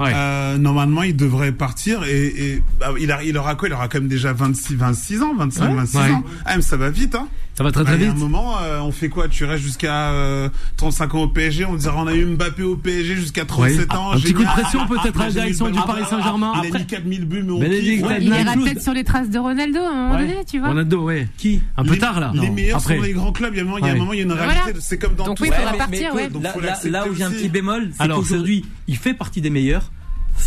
[0.00, 0.12] Ouais.
[0.14, 3.68] euh, normalement, il devrait partir et, et bah, il, a, il aura quoi?
[3.68, 5.74] Il aura quand même déjà 26, 26 ans, 25, Ouais.
[5.76, 6.10] 26 Ouais.
[6.12, 6.24] ans.
[6.46, 8.10] Ah, mais ça va vite, hein Ça va très Bah, très a vite.
[8.10, 9.28] un moment, euh, on fait quoi?
[9.28, 10.48] Tu restes jusqu'à euh,
[10.78, 13.96] 35 ans au PSG, on dirait on a eu Mbappé au PSG jusqu'à 37 Ouais.
[13.96, 14.12] ans.
[14.12, 16.02] Un petit coup de pression peut-être à la direction du Paris.
[16.08, 16.52] Saint-Germain.
[16.64, 17.62] Il a mis 4000 buts, mais on.
[17.62, 20.68] Il ira peut-être sur les traces de Ronaldo à un moment donné, tu vois.
[20.68, 21.28] Ronaldo, ouais.
[21.36, 21.60] Qui?
[21.76, 22.32] Un peu tard là.
[22.34, 22.94] Les meilleurs après.
[22.94, 23.52] sont dans les grands clubs.
[23.54, 24.80] Il y a un moment, il y a une réalité.
[24.80, 25.42] C'est comme dans Donc tout.
[25.42, 25.56] oui, ça.
[25.58, 26.42] il faudra partir, Donc,
[26.84, 29.89] là, où j'ai un petit bémol, c'est qu'aujourd'hui, il fait partie des meilleurs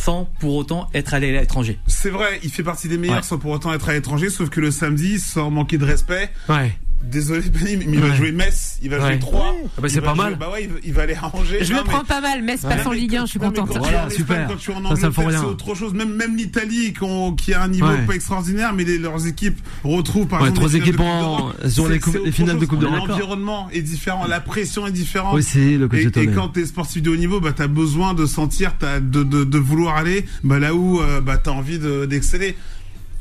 [0.03, 1.79] sans pour autant être allé à l'étranger.
[1.87, 3.23] C'est vrai, il fait partie des meilleurs Ouais.
[3.23, 6.77] sans pour autant être à l'étranger, sauf que le samedi, sans manquer de respect, Ouais.
[7.03, 9.11] Désolé Benny, mais il va jouer Metz, il va Ouais.
[9.11, 9.55] jouer 3.
[9.77, 10.35] Ah bah, c'est pas mal.
[10.39, 11.59] Bah ouais, il va- il va aller à Angers.
[11.63, 13.39] Je Non, le mais- prends pas mal, Metz passe en Ligue 1, quand- je suis
[13.39, 13.69] contente.
[13.69, 14.47] quand Voilà, super.
[14.47, 15.39] Quand tu es en Ça, ça me faut Angleterre, rien.
[15.41, 15.93] c'est autre chose.
[15.93, 18.05] Même, même l'Italie, qu'on- qui a un niveau Ouais.
[18.05, 21.51] pas extraordinaire, mais les- leurs équipes retrouvent par Ouais, exemple trois équipes de Coupe en-
[21.69, 22.65] sur les C'est- coupes- c'est les autre finales de.
[22.65, 23.07] Coupe d'Europe.
[23.07, 25.33] L'environnement est différent, la pression est différente.
[25.35, 28.13] Aussi, le coach Et, de et quand t'es sportif de haut niveau, bah t'as besoin
[28.13, 31.79] de sentir, t'as de, de, de vouloir aller, bah là où euh, bah t'as envie
[31.79, 32.55] de- d'exceller.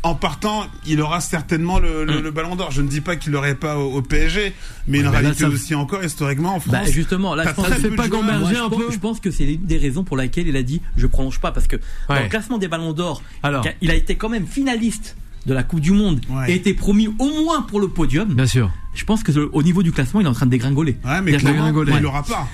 [0.05, 2.71] En partant, il aura certainement le, le- le Ballon d'Or.
[2.73, 4.53] Je ne dis pas qu'il l'aurait pas au, au PSG,
[4.89, 6.73] mais une Ouais, là, réalité ça- aussi encore historiquement en France.
[6.73, 9.31] Bah justement, là, je pense, très peu de joueurs- Moi, je pense- Je pense que
[9.31, 11.77] c'est l'une des raisons pour laquelle il a dit je prolonge pas parce que
[12.09, 13.65] dans le classement des Ballons d'Or, Alors.
[13.81, 15.17] il a été quand même finaliste
[15.47, 18.29] de la Coupe du Monde et était promis au moins pour le podium.
[18.35, 18.71] Bien sûr.
[18.95, 20.97] Je pense que au niveau du classement, il est en train de dégringoler.
[21.05, 22.47] Ouais, mais clairement, il l'aura pas.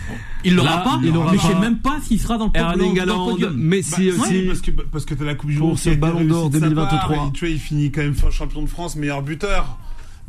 [0.45, 1.01] Il l'aura pas.
[1.03, 3.57] il l'aura mais je sais même pas s'il sera dans le, Erling Haaland, podium.
[3.57, 4.35] Messi Bah, aussi.
[4.35, 6.25] ouais, parce que parce que t'as la Coupe du Pour Monde ce a été Ballon
[6.25, 7.17] d'Or réussie de sa 2023.
[7.17, 9.79] part, et tu vois, il finit quand même champion de France, meilleur buteur.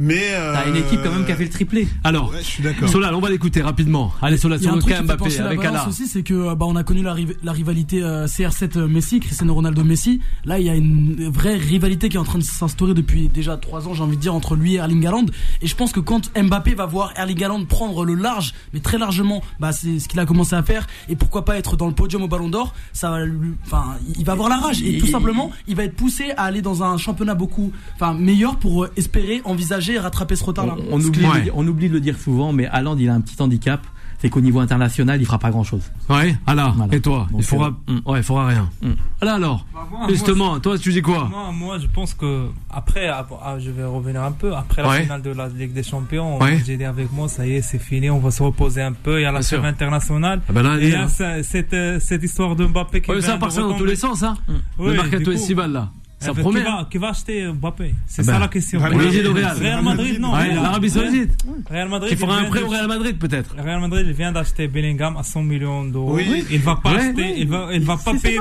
[0.02, 1.88] Mais euh, T'as une équipe quand même qui a fait le triplé.
[2.06, 2.88] Alors, Ouais, je suis d'accord.
[2.88, 4.14] Solal, on va l'écouter rapidement.
[4.22, 5.86] Allez, Solal, sur le cas Mbappé avec Allah.
[5.90, 8.88] aussi, c'est que euh, bah, on a connu la, riv- la rivalité euh, CR7 euh,
[8.88, 10.22] Messi, Cristiano Ronaldo Messi.
[10.46, 13.58] Là, il y a une vraie rivalité qui est en train de s'instaurer depuis déjà
[13.58, 15.26] trois ans, j'ai envie de dire, entre lui et Erling Haaland.
[15.62, 18.98] Et je pense que quand Mbappé va voir Erling Haaland prendre le large, mais très
[18.98, 20.88] largement, bah, c'est ce qu'il a commencé à faire.
[21.10, 24.24] Et pourquoi pas être dans le podium au Ballon d'Or, ça va, lui- enfin, il
[24.24, 24.82] va avoir la rage.
[24.82, 28.56] Et tout simplement, il va être poussé à aller dans un championnat beaucoup, enfin, meilleur
[28.58, 30.76] pour euh, espérer envisager et rattraper ce retard-là.
[30.92, 33.14] On, on oublie, de, le- on oublie de le dire souvent, mais Haaland, il a
[33.14, 33.82] un petit handicap,
[34.22, 35.84] c'est qu'au niveau international, il fera pas grand chose.
[36.10, 36.76] Ouais, Allah.
[36.92, 38.70] Et toi Il faudra, euh, ouais, il faudra rien.
[39.22, 43.26] Là alors, moi, justement, toi, tu dis quoi moi, moi, je pense que après, ah,
[43.42, 44.54] ah, je vais revenir un peu.
[44.56, 45.04] Après la Ouais.
[45.04, 46.62] finale de la Ligue des Champions, Ouais.
[46.66, 49.20] j'ai dit avec moi, ça y est, c'est fini, on va se reposer un peu.
[49.20, 50.42] Il y a la trêve internationale.
[50.50, 51.08] Ah ben là, et il y hein.
[51.44, 53.96] cette, euh, cette histoire de Mbappé qui Ouais, ça de part ça dans tous les
[53.96, 54.36] sens, hein.
[54.78, 55.92] Oui, Le mercato estival là.
[56.20, 56.60] Ça promet.
[56.60, 58.80] Qui va, qui va acheter Mbappé C'est Ah ça ben, la question.
[58.80, 59.58] Real Madrid au Real?
[59.58, 60.32] Real Madrid, non.
[60.32, 60.56] Real.
[60.56, 61.32] l'Arabie Saoudite.
[61.70, 62.10] Real Madrid.
[62.10, 63.56] Qui fera un vient prêt au Real Madrid peut-être.
[63.58, 66.16] Real Madrid il vient d'acheter Bellingham à 100 millions d'euros.
[66.16, 66.44] Oui.
[66.52, 66.98] Il va pas Ouais.
[67.10, 68.40] acheter, il va, il va pas payer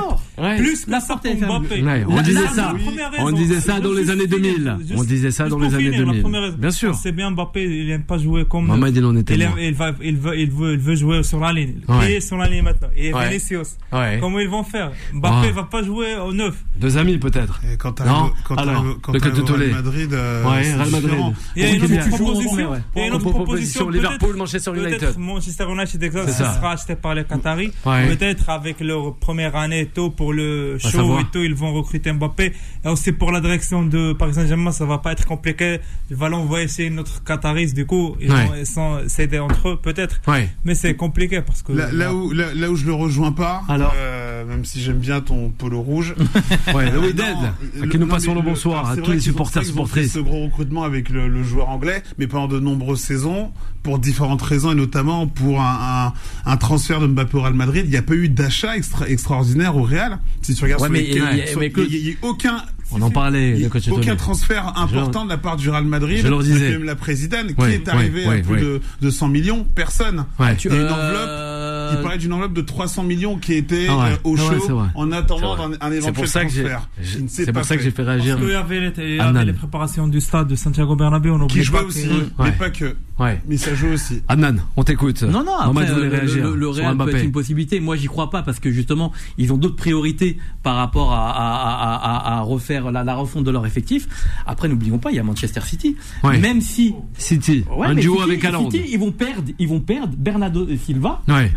[0.57, 1.33] plus que La ça pour.
[1.33, 1.81] Mbappé.
[1.81, 2.73] Ouais, on La- disait ça.
[3.19, 4.75] On disait ça dans les années finir, 2000.
[4.81, 6.21] juste- On disait ça dans les années finir, la 2000.
[6.21, 6.57] première raison.
[6.57, 6.95] Bien sûr.
[6.95, 8.65] C'est bien Mbappé, il aime pas jouer comme.
[8.65, 11.39] Mohamed, il en était il, il, va, il, veut, il, veut, il veut jouer sur
[11.39, 11.75] la ligne.
[11.87, 12.89] Qui est sur la ligne maintenant?
[12.95, 13.13] Et.
[13.13, 13.77] Vinicius.
[14.19, 14.91] Comment ils vont faire?
[15.13, 15.51] Mbappé Ah.
[15.53, 16.55] va pas jouer au 9.
[16.75, 17.61] Deux amis peut-être.
[17.71, 18.05] Et quand Non.
[18.05, 19.65] t'arrives quand Alors, t'arrives- quand le t'arrives au Cototolé.
[19.71, 21.01] Real Madrid, euh, Ouais, c'est Real Madrid.
[21.09, 21.33] différent.
[21.55, 22.71] Il y a une autre proposition.
[22.71, 22.77] Ouais.
[22.95, 23.89] Il y a une autre proposition.
[23.89, 25.17] Liverpool, peut-être- Manchester peut-être United.
[25.19, 26.53] Manchester United, exact, ça ça.
[26.55, 27.71] sera acheté par les Qataris.
[27.85, 28.07] Ouais.
[28.15, 32.53] Peut-être avec leur première année tôt pour le show et tout, ils vont recruter Mbappé.
[32.85, 35.79] Et aussi pour la direction de Paris Saint-Germain, ça va pas être compliqué.
[36.09, 38.65] Ils vont l'envoyer chez notre Qataris, du coup, ils Ouais.
[38.65, 40.21] sont s'aider entre eux, peut-être.
[40.27, 40.49] Ouais.
[40.65, 41.73] Mais c'est compliqué parce que.
[41.73, 44.97] Là, là où, là, là où je le rejoins pas, Alors euh, même si j'aime
[44.99, 46.15] bien ton polo rouge,
[46.73, 47.37] Ouais, Euh, oui, non, Dead.
[47.75, 50.13] Le- À qui nous non, passons le bonsoir à tous les supporters, supportrices.
[50.13, 53.51] Ce gros recrutement avec le, le joueur anglais, mais pendant de nombreuses saisons,
[53.83, 56.13] pour différentes raisons et notamment pour un,
[56.45, 59.07] un, un transfert de Mbappé au Real Madrid, il n'y a pas eu d'achat extra,
[59.07, 60.19] extraordinaire au Real.
[60.41, 62.57] Si tu regardes Ouais, sur mais les il y a- a- aucun
[62.91, 66.19] On en parlait, il a le aucun transfert important de la part du Real Madrid.
[66.23, 66.71] Je leur disais.
[66.71, 68.61] Même la présidente qui Ouais, est arrivée ouais, à plus ouais.
[68.61, 70.25] de, de 100 millions, personne.
[70.39, 71.58] A une Euh, enveloppe.
[71.93, 74.03] Il parlait d'une enveloppe de 300 millions qui était Ah ouais.
[74.11, 76.63] euh, au Ah ouais, show en attendant un, un C'est éventuel pour ça que j'ai-
[76.63, 76.89] transfert.
[77.01, 77.85] qui c'est pour ça que fait.
[77.89, 78.35] j'ai fait réagir.
[78.35, 79.35] Parce qu'il y avait, les, il y Adnan.
[79.37, 82.07] avait les préparations du stade de Santiago Bernabéu, on Qui jouait pas aussi,
[82.39, 82.95] mais pas que.
[83.19, 83.41] Ouais.
[83.47, 84.21] Mais ça joue aussi.
[84.27, 85.23] Adnan, on t'écoute.
[85.23, 87.79] Non, non, après, euh, le, réagir le- le sur Real peut être une possibilité.
[87.79, 91.35] Moi, j'y crois pas parce que justement, ils ont d'autres priorités par rapport à, à,
[91.35, 94.07] à, à- à refaire la, la refonte de leur effectif.
[94.45, 95.97] Après, n'oublions pas, il y a Manchester City.
[96.23, 96.37] Ouais.
[96.39, 96.95] Même si.
[97.17, 98.71] City, Ouais, un mais duo City- avec Haaland.
[98.71, 101.21] City, ils vont perdre, ils vont perdre Bernardo Silva.
[101.27, 101.51] Ouais.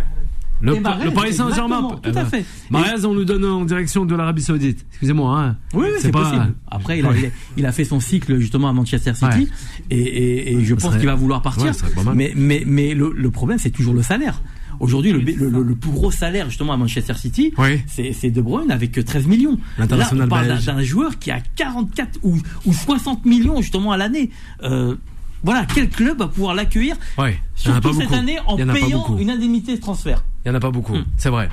[0.62, 1.88] Le, Mahrez, le Paris Saint-Germain.
[2.02, 2.44] tout à fait.
[2.70, 4.86] Mahrez, on nous donne en direction de l'Arabie Saoudite.
[4.92, 5.56] Excusez-moi, hein.
[5.74, 6.54] Oui, oui, c'est pas- possible.
[6.70, 7.18] Après, il a, Ouais.
[7.18, 9.46] il a- il a fait son cycle justement à Manchester City Ouais.
[9.90, 11.64] et, et, et je pense serait- qu'il va vouloir partir.
[11.66, 14.40] Ouais, mais mais, mais le, le problème, c'est toujours le salaire.
[14.80, 17.82] Aujourd'hui, le, le, le- le plus gros salaire justement à Manchester City, Oui.
[17.86, 19.52] c'est De Bruyne avec euh, 13 millions.
[19.52, 23.96] Là, L'international on parle d'un joueur qui a 44 ou, ou 60 millions justement à
[23.96, 24.30] l'année.
[24.64, 24.96] Euh,
[25.44, 27.38] voilà, quel club va pouvoir l'accueillir Ouais.
[27.54, 30.24] Surtout cette année en payant une indemnité de transfert?
[30.44, 30.94] Il y en a pas beaucoup.
[30.94, 31.04] Hmm.
[31.16, 31.48] C'est vrai.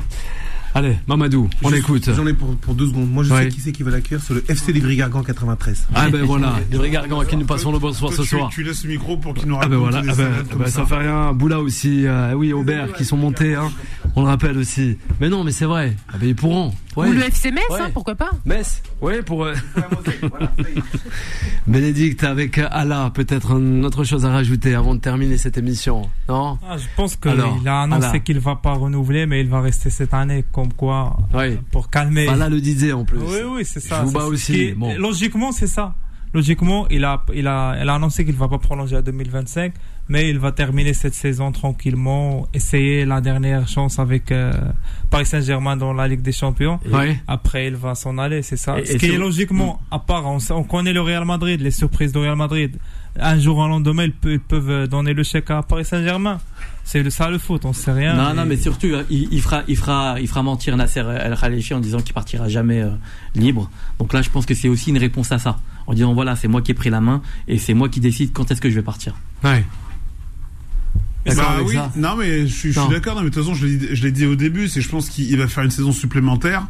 [0.76, 2.10] Allez, Mamadou, on Juste- écoute.
[2.16, 3.10] J'en ai pour, pour deux secondes.
[3.12, 3.44] Moi, je Ouais.
[3.46, 4.24] sais qui c'est qui va l'accueillir.
[4.24, 5.88] C'est le FC des Gargan 93.
[5.96, 8.50] Ah ben voilà, les Gargan à qui nous passons le bonsoir ce tu, soir.
[8.52, 10.68] tu laisses le micro pour qu'il nous Ah raconte ben voilà, ah ben, ah ben,
[10.68, 11.34] ça fait rien.
[11.34, 13.72] Boula aussi, euh, oui, Aubert qui sont montés, hein.
[14.16, 14.98] on le rappelle aussi.
[15.20, 15.96] Mais non, mais c'est vrai.
[16.14, 16.72] Ah ben ils pourront.
[16.96, 17.08] Ouais.
[17.08, 17.80] Ou le FC Metz, Ouais.
[17.82, 19.46] hein, pourquoi pas Metz, oui, pour.
[19.46, 19.54] euh,
[21.68, 26.58] Bénédicte, avec Allah, peut-être une autre chose à rajouter avant de terminer cette émission, non?
[26.68, 29.90] Ah, je pense qu'il Alors, a annoncé qu'il va pas renouveler, mais il va rester
[29.90, 31.58] cette année, comme quoi, Oui.
[31.72, 32.26] pour calmer.
[32.26, 33.20] Bah là, le disait en plus.
[33.20, 34.04] Oui, oui, c'est ça.
[34.04, 34.94] Jouba aussi, qui est- bon.
[34.98, 35.96] Logiquement, c'est ça.
[36.34, 39.74] Logiquement, il a, il a, il a annoncé qu'il va pas prolonger à 2025,
[40.10, 44.54] mais il va terminer cette saison tranquillement, essayer la dernière chance avec euh,
[45.10, 46.80] Paris Saint-Germain dans la Ligue des Champions.
[46.86, 47.18] Oui.
[47.28, 48.80] Après, il va s'en aller, c'est ça.
[48.80, 51.72] Et- Ce et qui est logiquement, à part, on, on connaît le Real Madrid, les
[51.72, 52.78] surprises du Real Madrid.
[53.22, 56.40] Un jour au lendemain, ils, pe- ils peuvent donner le chèque à Paris Saint-Germain.
[56.84, 58.16] C'est le- ça le foot, on sait rien.
[58.16, 61.02] Non, Et- non, mais surtout, euh, il, il fera, il fera, il fera mentir Nasser
[61.02, 62.90] El Khalifi en disant qu'il partira jamais euh,
[63.36, 63.70] libre.
[64.00, 66.48] Donc là, je pense que c'est aussi une réponse à ça, en disant voilà, c'est
[66.48, 68.76] moi qui ai pris la main et c'est moi qui décide quand est-ce que je
[68.76, 69.14] vais partir.
[69.44, 69.64] Ouais.
[71.26, 71.92] Bah oui, ça?
[71.96, 72.86] Non mais je suis, je Non.
[72.88, 73.16] suis d'accord.
[73.18, 75.10] Mais de toute façon, je l'ai dit- je l'ai dit au début, c'est je pense
[75.10, 76.66] qu'il va faire une saison supplémentaire.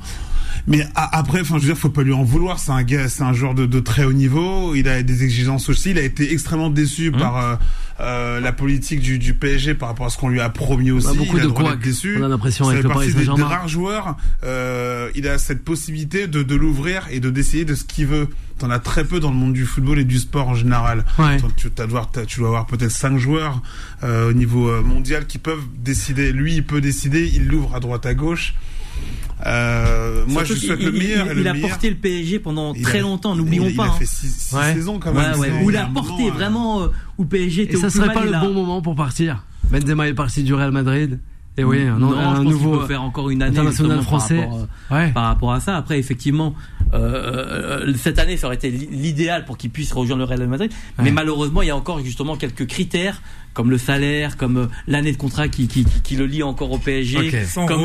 [0.70, 2.60] Mais a- après, enfin, je veux dire, faut pas lui en vouloir.
[2.60, 4.76] C'est un gars, c'est un joueur de, de très haut niveau.
[4.76, 5.92] Il a des exigences aussi.
[5.92, 7.56] Il a été extrêmement déçu par euh,
[8.02, 11.08] euh, la politique du, du PSG par rapport à ce qu'on lui a promis aussi.
[11.08, 12.18] Bah, beaucoup il a de d'être déçu.
[12.20, 13.46] On a l'impression avec le Paris partie des, Saint-Germain.
[13.48, 14.16] rares joueurs.
[14.44, 18.28] Euh, il a cette possibilité de, de l'ouvrir et de décider de ce qu'il veut.
[18.60, 21.06] T'en as très peu dans le monde du football et du sport en général.
[21.18, 21.38] Ouais.
[21.56, 23.62] Tu, t'as devoir- t'as- tu dois avoir peut-être cinq joueurs
[24.04, 26.32] euh, au niveau euh, mondial qui peuvent décider.
[26.34, 27.26] Lui, il peut décider.
[27.34, 28.54] Il l'ouvre à droite, à gauche.
[29.46, 31.28] Euh, moi, je souhaite le il- meilleur.
[31.28, 31.70] Il, le il a meilleur.
[31.70, 33.86] porté le PSG pendant Il très a- longtemps, il- n'oublions il pas.
[33.86, 33.92] a hein.
[33.98, 34.74] fait six, six Ouais.
[34.74, 35.40] saisons quand même.
[35.40, 36.88] ouais, où il a porté moment, euh, vraiment, euh,
[37.18, 39.46] où le PSG était Et ça serait mal, pas il le bon moment pour partir.
[39.72, 41.20] Benzema est parti du Real Madrid.
[41.58, 44.12] Et oui, un, non, un je pense nouveau peut faire encore une année international justement,
[44.12, 44.40] par français.
[44.40, 45.76] rapport, euh, par rapport à ça.
[45.76, 46.54] Après, effectivement,
[46.94, 50.72] euh, euh, cette année, ça aurait été l'idéal pour qu'il puisse rejoindre le Real Madrid.
[51.02, 53.22] Mais malheureusement, il y a encore justement quelques critères
[53.60, 57.18] comme le salaire, comme euh, l'année de contrat qui, qui, le lie encore au PSG,
[57.18, 57.36] Ok.
[57.46, 57.82] Son comme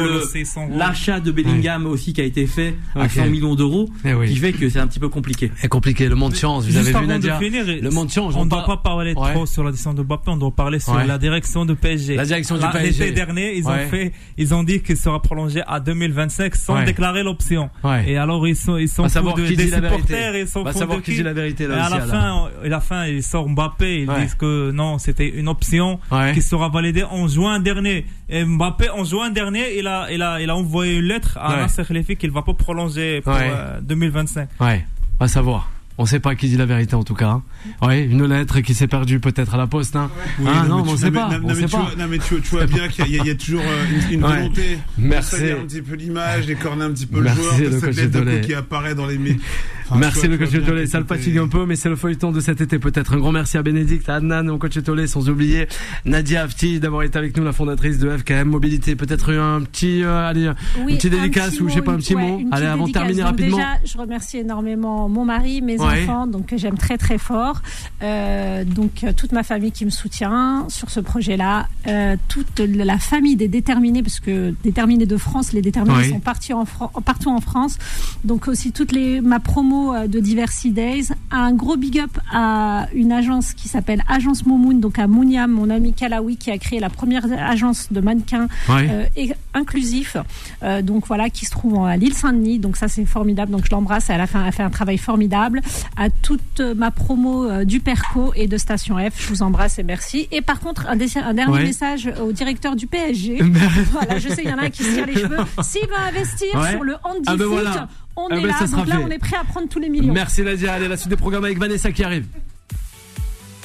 [0.71, 3.11] l'achat de Bellingham aussi qui a été fait à Ok.
[3.11, 4.29] 100 millions d'euros, Eh oui.
[4.29, 5.51] qui fait que c'est un petit peu compliqué.
[5.57, 6.67] C'est compliqué, le monde change.
[6.67, 8.37] Vous Juste avez vu Nadia de finir, Le monde change.
[8.37, 9.33] On ne doit pas parler Ouais.
[9.33, 11.09] trop sur la décision de Mbappé, on doit parler sur Ouais.
[11.09, 12.15] la direction de PSG.
[12.15, 13.07] La direction du PSG.
[13.07, 13.73] L'été dernier, ils Ouais.
[13.87, 16.85] ont fait, ils ont dit qu'il sera prolongé à 2025 sans Ouais.
[16.85, 17.69] déclarer l'option.
[17.83, 18.09] Ouais.
[18.13, 20.41] Et alors ils sont, ils sont savoir fous de, qui des dit la supporters, vérité.
[20.41, 22.69] ils sont savoir de qui dit la vérité, là Et à aussi, la fin, à
[22.69, 25.64] la fin, ils sortent Mbappé, ils disent que non, c'était une option
[26.11, 26.33] Ouais.
[26.35, 28.07] qui sera validée en juin dernier.
[28.29, 31.51] Et Mbappé, en juin dernier, il a, il a, il a envoyé une lettre à
[31.51, 31.57] Ouais.
[31.57, 33.51] Nasser Khelaïfi qu'il va pas prolonger pour Ouais.
[33.55, 34.49] euh, 2025.
[34.61, 34.85] Ouais,
[35.19, 35.71] va savoir.
[35.97, 37.29] On sait pas qui dit la vérité en tout cas.
[37.29, 37.43] hein.
[37.81, 39.95] Ouais, une lettre qui s'est perdue peut-être à la poste.
[39.95, 40.11] Hein.
[40.41, 41.29] Oui, ah non, mais mais on tu- sait mais- pas.
[41.29, 41.79] non, on mais sait tu pas.
[41.83, 44.25] vois- non, mais tu, tu vois bien qu'il y, a- y toujours euh, une, une
[44.25, 44.37] Ouais.
[44.39, 45.37] volonté Merci.
[45.41, 47.97] de un petit peu l'image, d'écorner un petit peu Merci, le joueur, le de cette
[47.97, 49.19] lettre de qui apparaît dans les
[49.97, 52.61] merci le coach Tolé, ça le fatigue un peu, mais c'est le feuilleton de cet
[52.61, 53.15] été peut-être.
[53.15, 55.69] Un grand merci à Bénédicte, à Adnan, au coach Tolé, sans oublier
[56.05, 58.97] Nadia Afti d'avoir été avec nous, la fondatrice de FKM Mobilité.
[58.97, 60.51] Peut-être un petit, euh, allez,
[60.85, 62.41] Oui, une petite un dédicace petit ou je sais pas un petit ouais, mot.
[62.53, 63.57] Allez, avant de terminer Donc rapidement.
[63.57, 66.03] Déjà, je remercie énormément mon mari, mes Ouais.
[66.03, 67.61] enfants, donc que j'aime très très fort.
[68.03, 72.99] Euh, donc euh, toute ma famille qui me soutient sur ce projet-là, euh, toute la
[72.99, 76.11] famille des déterminés, parce que déterminés de France, les déterminés Oui.
[76.11, 76.65] sont partis en
[77.05, 77.79] partout en France.
[78.25, 81.09] Donc aussi toutes les ma promo euh, de Diversity Days.
[81.31, 85.71] Un gros big up à une agence qui s'appelle Agence Momoun, donc à Mouniam, mon
[85.71, 88.89] ami Kalawi qui a créé la première agence de mannequins Ouais.
[88.91, 90.17] euh, et inclusif.
[90.63, 92.59] Euh, donc voilà, qui se trouve à l'île Saint-Denis.
[92.59, 93.53] Donc ça c'est formidable.
[93.53, 94.11] Donc je l'embrasse.
[94.11, 95.61] Elle a fait, elle a fait un travail formidable.
[95.97, 100.29] À toute ma promo du Perco et de Station F, je vous embrasse et merci.
[100.33, 101.65] Et par contre, un, dernier Ouais.
[101.65, 103.43] message au directeur du PSG.
[103.93, 105.39] voilà, je sais, il y en a qui se tire les cheveux.
[105.63, 106.71] S'il va investir Ouais.
[106.71, 107.89] sur le handi Ah ben voilà.
[108.17, 108.59] On Ah est ben là.
[108.59, 109.05] ça sera Donc là, fait.
[109.05, 110.13] on est prêt à prendre tous les millions.
[110.13, 112.27] Merci Nadia, allez, la suite des programmes avec Vanessa qui arrive.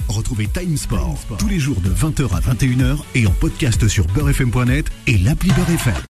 [0.08, 4.90] Retrouvez Time Sport tous les jours de 20h à 21h et en podcast sur beurrefm.net
[5.06, 5.94] et l'appli Beurrefm.